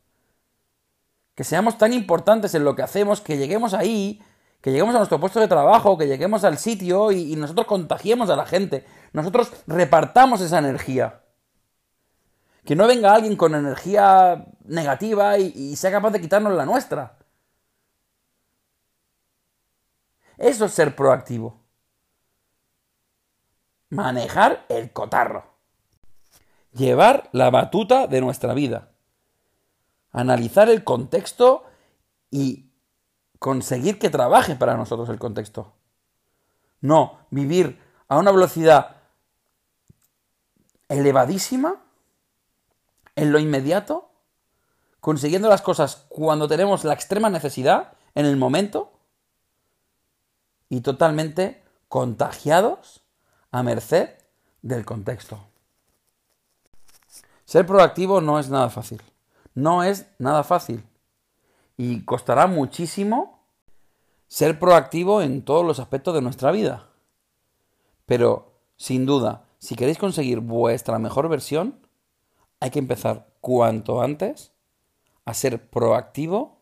Que 1.36 1.44
seamos 1.44 1.78
tan 1.78 1.92
importantes 1.92 2.56
en 2.56 2.64
lo 2.64 2.74
que 2.74 2.82
hacemos 2.82 3.20
que 3.20 3.36
lleguemos 3.36 3.72
ahí 3.72 4.20
que 4.66 4.72
lleguemos 4.72 4.96
a 4.96 4.98
nuestro 4.98 5.20
puesto 5.20 5.38
de 5.38 5.46
trabajo, 5.46 5.96
que 5.96 6.08
lleguemos 6.08 6.42
al 6.42 6.58
sitio 6.58 7.12
y, 7.12 7.36
nosotros 7.36 7.68
contagiemos 7.68 8.30
a 8.30 8.34
la 8.36 8.46
gente. 8.46 8.84
Nosotros 9.12 9.52
repartamos 9.68 10.40
esa 10.40 10.58
energía. 10.58 11.20
Que 12.64 12.74
no 12.74 12.88
venga 12.88 13.14
alguien 13.14 13.36
con 13.36 13.54
energía 13.54 14.44
negativa 14.64 15.38
y, 15.38 15.76
sea 15.76 15.92
capaz 15.92 16.10
de 16.10 16.20
quitarnos 16.20 16.52
la 16.52 16.66
nuestra. 16.66 17.16
Eso 20.36 20.64
es 20.64 20.72
ser 20.72 20.96
proactivo. 20.96 21.60
Manejar 23.90 24.66
el 24.68 24.92
cotarro. 24.92 25.44
Llevar 26.72 27.28
la 27.30 27.50
batuta 27.50 28.08
de 28.08 28.20
nuestra 28.20 28.52
vida. 28.52 28.90
Analizar 30.16 30.70
el 30.70 30.82
contexto 30.82 31.64
y 32.30 32.70
conseguir 33.38 33.98
que 33.98 34.08
trabaje 34.08 34.56
para 34.56 34.74
nosotros 34.74 35.10
el 35.10 35.18
contexto. 35.18 35.74
No 36.80 37.18
vivir 37.30 37.78
a 38.08 38.16
una 38.16 38.32
velocidad 38.32 38.96
elevadísima, 40.88 41.82
en 43.14 43.30
lo 43.30 43.38
inmediato, 43.38 44.08
consiguiendo 45.00 45.50
las 45.50 45.60
cosas 45.60 46.06
cuando 46.08 46.48
tenemos 46.48 46.82
la 46.84 46.94
extrema 46.94 47.28
necesidad, 47.28 47.92
en 48.14 48.24
el 48.24 48.38
momento, 48.38 48.92
y 50.70 50.80
totalmente 50.80 51.62
contagiados 51.88 53.02
a 53.50 53.62
merced 53.62 54.08
del 54.62 54.86
contexto. 54.86 55.38
Ser 57.44 57.66
proactivo 57.66 58.22
no 58.22 58.38
es 58.38 58.48
nada 58.48 58.70
fácil. 58.70 59.02
No 59.56 59.82
es 59.82 60.06
nada 60.18 60.44
fácil 60.44 60.84
y 61.78 62.04
costará 62.04 62.46
muchísimo 62.46 63.40
ser 64.28 64.58
proactivo 64.58 65.22
en 65.22 65.42
todos 65.46 65.64
los 65.64 65.80
aspectos 65.80 66.12
de 66.14 66.20
nuestra 66.20 66.50
vida. 66.52 66.90
Pero, 68.04 68.60
sin 68.76 69.06
duda, 69.06 69.46
si 69.58 69.74
queréis 69.74 69.96
conseguir 69.96 70.40
vuestra 70.40 70.98
mejor 70.98 71.30
versión, 71.30 71.80
hay 72.60 72.70
que 72.70 72.78
empezar 72.78 73.32
cuanto 73.40 74.02
antes 74.02 74.52
a 75.24 75.32
ser 75.32 75.70
proactivo 75.70 76.60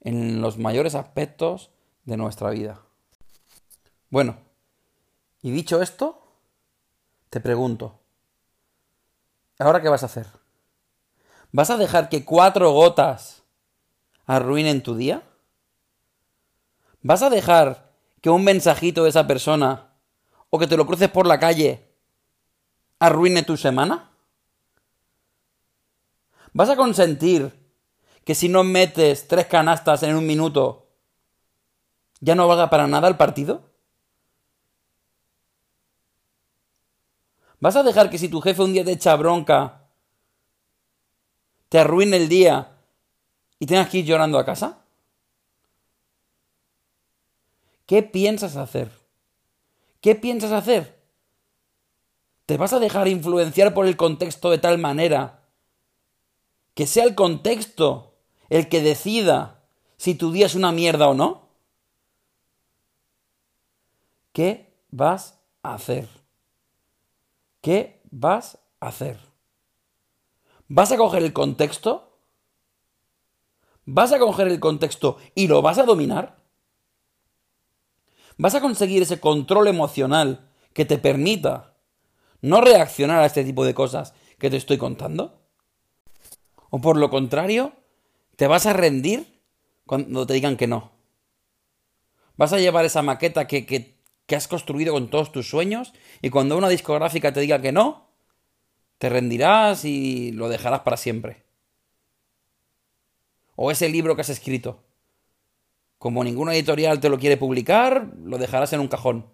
en 0.00 0.40
los 0.40 0.56
mayores 0.56 0.94
aspectos 0.94 1.70
de 2.06 2.16
nuestra 2.16 2.48
vida. 2.48 2.80
Bueno, 4.08 4.38
y 5.42 5.50
dicho 5.50 5.82
esto, 5.82 6.22
te 7.28 7.40
pregunto, 7.40 8.00
¿ahora 9.58 9.82
qué 9.82 9.90
vas 9.90 10.02
a 10.02 10.06
hacer? 10.06 10.39
¿Vas 11.52 11.70
a 11.70 11.76
dejar 11.76 12.08
que 12.08 12.24
cuatro 12.24 12.70
gotas 12.72 13.42
arruinen 14.26 14.82
tu 14.82 14.94
día? 14.94 15.22
¿Vas 17.02 17.22
a 17.22 17.30
dejar 17.30 17.90
que 18.20 18.30
un 18.30 18.44
mensajito 18.44 19.02
de 19.02 19.10
esa 19.10 19.26
persona 19.26 19.94
o 20.50 20.58
que 20.58 20.66
te 20.66 20.76
lo 20.76 20.86
cruces 20.86 21.08
por 21.08 21.26
la 21.26 21.40
calle 21.40 21.88
arruine 22.98 23.42
tu 23.42 23.56
semana? 23.56 24.10
¿Vas 26.52 26.68
a 26.68 26.76
consentir 26.76 27.52
que 28.24 28.34
si 28.34 28.48
no 28.48 28.62
metes 28.62 29.26
tres 29.26 29.46
canastas 29.46 30.02
en 30.02 30.14
un 30.14 30.26
minuto 30.26 30.88
ya 32.20 32.34
no 32.34 32.46
valga 32.46 32.70
para 32.70 32.86
nada 32.86 33.08
el 33.08 33.16
partido? 33.16 33.70
¿Vas 37.58 37.76
a 37.76 37.82
dejar 37.82 38.08
que 38.08 38.18
si 38.18 38.28
tu 38.28 38.40
jefe 38.40 38.62
un 38.62 38.72
día 38.72 38.84
te 38.84 38.92
echa 38.92 39.16
bronca, 39.16 39.79
te 41.70 41.78
arruine 41.78 42.16
el 42.16 42.28
día 42.28 42.76
y 43.60 43.66
tengas 43.66 43.88
que 43.88 43.98
ir 43.98 44.04
llorando 44.04 44.38
a 44.38 44.44
casa? 44.44 44.84
¿Qué 47.86 48.02
piensas 48.02 48.56
hacer? 48.56 48.90
¿Qué 50.00 50.16
piensas 50.16 50.50
hacer? 50.50 51.00
¿Te 52.46 52.56
vas 52.56 52.72
a 52.72 52.80
dejar 52.80 53.06
influenciar 53.06 53.72
por 53.72 53.86
el 53.86 53.96
contexto 53.96 54.50
de 54.50 54.58
tal 54.58 54.78
manera 54.78 55.44
que 56.74 56.88
sea 56.88 57.04
el 57.04 57.14
contexto 57.14 58.16
el 58.48 58.68
que 58.68 58.82
decida 58.82 59.62
si 59.96 60.16
tu 60.16 60.32
día 60.32 60.46
es 60.46 60.56
una 60.56 60.72
mierda 60.72 61.08
o 61.08 61.14
no? 61.14 61.50
¿Qué 64.32 64.74
vas 64.90 65.38
a 65.62 65.74
hacer? 65.74 66.08
¿Qué 67.60 68.02
vas 68.10 68.58
a 68.80 68.88
hacer? 68.88 69.29
¿Vas 70.72 70.92
a 70.92 70.96
coger 70.96 71.24
el 71.24 71.32
contexto? 71.32 72.16
¿Vas 73.86 74.12
a 74.12 74.20
coger 74.20 74.46
el 74.46 74.60
contexto 74.60 75.16
y 75.34 75.48
lo 75.48 75.62
vas 75.62 75.78
a 75.78 75.82
dominar? 75.82 76.36
¿Vas 78.38 78.54
a 78.54 78.60
conseguir 78.60 79.02
ese 79.02 79.18
control 79.18 79.66
emocional 79.66 80.48
que 80.72 80.84
te 80.84 80.96
permita 80.96 81.74
no 82.40 82.60
reaccionar 82.60 83.20
a 83.20 83.26
este 83.26 83.42
tipo 83.42 83.64
de 83.64 83.74
cosas 83.74 84.14
que 84.38 84.48
te 84.48 84.56
estoy 84.56 84.78
contando? 84.78 85.42
¿O 86.70 86.80
por 86.80 86.96
lo 86.96 87.10
contrario, 87.10 87.72
te 88.36 88.46
vas 88.46 88.66
a 88.66 88.72
rendir 88.72 89.42
cuando 89.86 90.24
te 90.24 90.34
digan 90.34 90.56
que 90.56 90.68
no? 90.68 90.92
¿Vas 92.36 92.52
a 92.52 92.60
llevar 92.60 92.84
esa 92.84 93.02
maqueta 93.02 93.48
que, 93.48 93.66
que, 93.66 93.98
que 94.24 94.36
has 94.36 94.46
construido 94.46 94.92
con 94.92 95.10
todos 95.10 95.32
tus 95.32 95.50
sueños 95.50 95.92
y 96.22 96.30
cuando 96.30 96.56
una 96.56 96.68
discográfica 96.68 97.32
te 97.32 97.40
diga 97.40 97.60
que 97.60 97.72
no, 97.72 98.09
te 99.00 99.08
rendirás 99.08 99.86
y 99.86 100.30
lo 100.32 100.50
dejarás 100.50 100.80
para 100.80 100.98
siempre? 100.98 101.42
¿O 103.56 103.70
ese 103.70 103.88
libro 103.88 104.14
que 104.14 104.20
has 104.20 104.28
escrito? 104.28 104.84
Como 105.96 106.22
ninguna 106.22 106.52
editorial 106.52 107.00
te 107.00 107.08
lo 107.08 107.18
quiere 107.18 107.38
publicar, 107.38 108.08
lo 108.22 108.36
dejarás 108.36 108.74
en 108.74 108.80
un 108.80 108.88
cajón. 108.88 109.26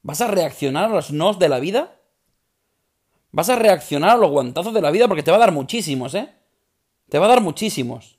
¿Vas 0.00 0.22
a 0.22 0.28
reaccionar 0.28 0.86
a 0.86 0.94
los 0.94 1.10
nos 1.10 1.38
de 1.38 1.50
la 1.50 1.60
vida? 1.60 2.00
¿Vas 3.30 3.50
a 3.50 3.56
reaccionar 3.56 4.12
a 4.12 4.16
los 4.16 4.30
guantazos 4.30 4.72
de 4.72 4.80
la 4.80 4.90
vida? 4.90 5.08
Porque 5.08 5.22
te 5.22 5.30
va 5.30 5.36
a 5.36 5.40
dar 5.40 5.52
muchísimos, 5.52 6.14
¿eh? 6.14 6.34
Te 7.10 7.18
va 7.18 7.26
a 7.26 7.28
dar 7.28 7.42
muchísimos. 7.42 8.18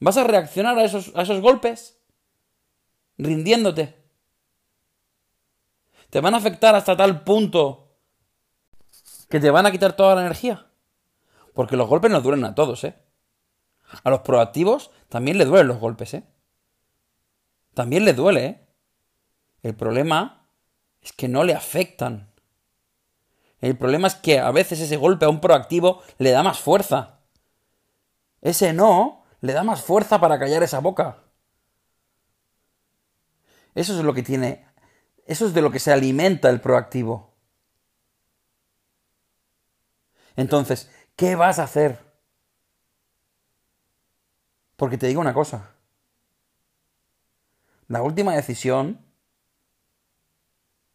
¿Vas 0.00 0.16
a 0.16 0.24
reaccionar 0.24 0.76
a 0.76 0.84
esos, 0.84 1.12
a 1.14 1.22
esos 1.22 1.40
golpes? 1.40 2.00
Rindiéndote. 3.16 4.03
¿Te 6.14 6.20
van 6.20 6.32
a 6.34 6.36
afectar 6.36 6.76
hasta 6.76 6.96
tal 6.96 7.24
punto 7.24 7.88
que 9.28 9.40
te 9.40 9.50
van 9.50 9.66
a 9.66 9.72
quitar 9.72 9.96
toda 9.96 10.14
la 10.14 10.20
energía? 10.20 10.68
Porque 11.54 11.76
los 11.76 11.88
golpes 11.88 12.08
nos 12.08 12.22
duelen 12.22 12.44
a 12.44 12.54
todos, 12.54 12.84
¿eh? 12.84 12.94
A 14.04 14.10
los 14.10 14.20
proactivos 14.20 14.92
también 15.08 15.38
les 15.38 15.48
duelen 15.48 15.66
los 15.66 15.80
golpes, 15.80 16.14
¿eh? 16.14 16.22
También 17.74 18.04
les 18.04 18.14
duele, 18.14 18.46
¿eh? 18.46 18.68
El 19.64 19.74
problema 19.74 20.46
es 21.02 21.12
que 21.12 21.26
no 21.26 21.42
le 21.42 21.52
afectan. 21.52 22.32
El 23.60 23.76
problema 23.76 24.06
es 24.06 24.14
que 24.14 24.38
a 24.38 24.52
veces 24.52 24.78
ese 24.78 24.96
golpe 24.96 25.24
a 25.24 25.30
un 25.30 25.40
proactivo 25.40 26.00
le 26.18 26.30
da 26.30 26.44
más 26.44 26.60
fuerza. 26.60 27.22
Ese 28.40 28.72
no 28.72 29.24
le 29.40 29.52
da 29.52 29.64
más 29.64 29.82
fuerza 29.82 30.20
para 30.20 30.38
callar 30.38 30.62
esa 30.62 30.78
boca. 30.78 31.24
Eso 33.74 33.98
es 33.98 34.04
lo 34.04 34.14
que 34.14 34.22
tiene. 34.22 34.73
Eso 35.26 35.46
es 35.46 35.54
de 35.54 35.62
lo 35.62 35.70
que 35.70 35.78
se 35.78 35.92
alimenta 35.92 36.50
el 36.50 36.60
proactivo. 36.60 37.34
Entonces, 40.36 40.90
¿Qué 41.16 41.36
vas 41.36 41.58
a 41.58 41.64
hacer? 41.64 41.98
Porque 44.76 44.98
te 44.98 45.06
digo 45.06 45.20
una 45.20 45.34
cosa. 45.34 45.76
La 47.86 48.02
última 48.02 48.34
decisión 48.34 49.04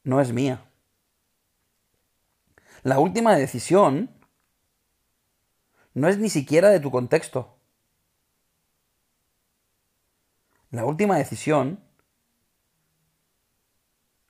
no 0.04 0.20
es 0.20 0.34
mía. 0.34 0.66
La 2.84 3.00
última 3.00 3.36
decisión 3.36 4.10
no 5.94 6.08
es 6.08 6.18
ni 6.18 6.30
siquiera 6.30 6.70
de 6.70 6.80
tu 6.80 6.92
contexto. 6.92 7.58
La 10.72 10.86
última 10.86 11.18
decisión, 11.18 11.84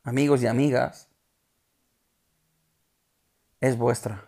amigos 0.10 0.42
y 0.42 0.48
amigas, 0.48 1.08
es 3.62 3.78
vuestra. 3.78 4.26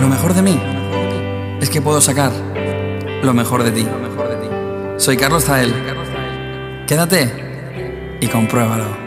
Lo 0.00 0.08
mejor 0.08 0.34
de 0.34 0.42
mí 0.42 0.60
es 1.60 1.68
que 1.68 1.82
puedo 1.82 2.00
sacar 2.00 2.30
lo 3.24 3.34
mejor 3.34 3.64
de 3.64 3.72
ti. 3.72 3.84
Soy 4.98 5.16
Carlos 5.16 5.44
Zael. 5.44 5.74
Quédate 6.86 8.18
y 8.20 8.28
compruébalo. 8.28 9.05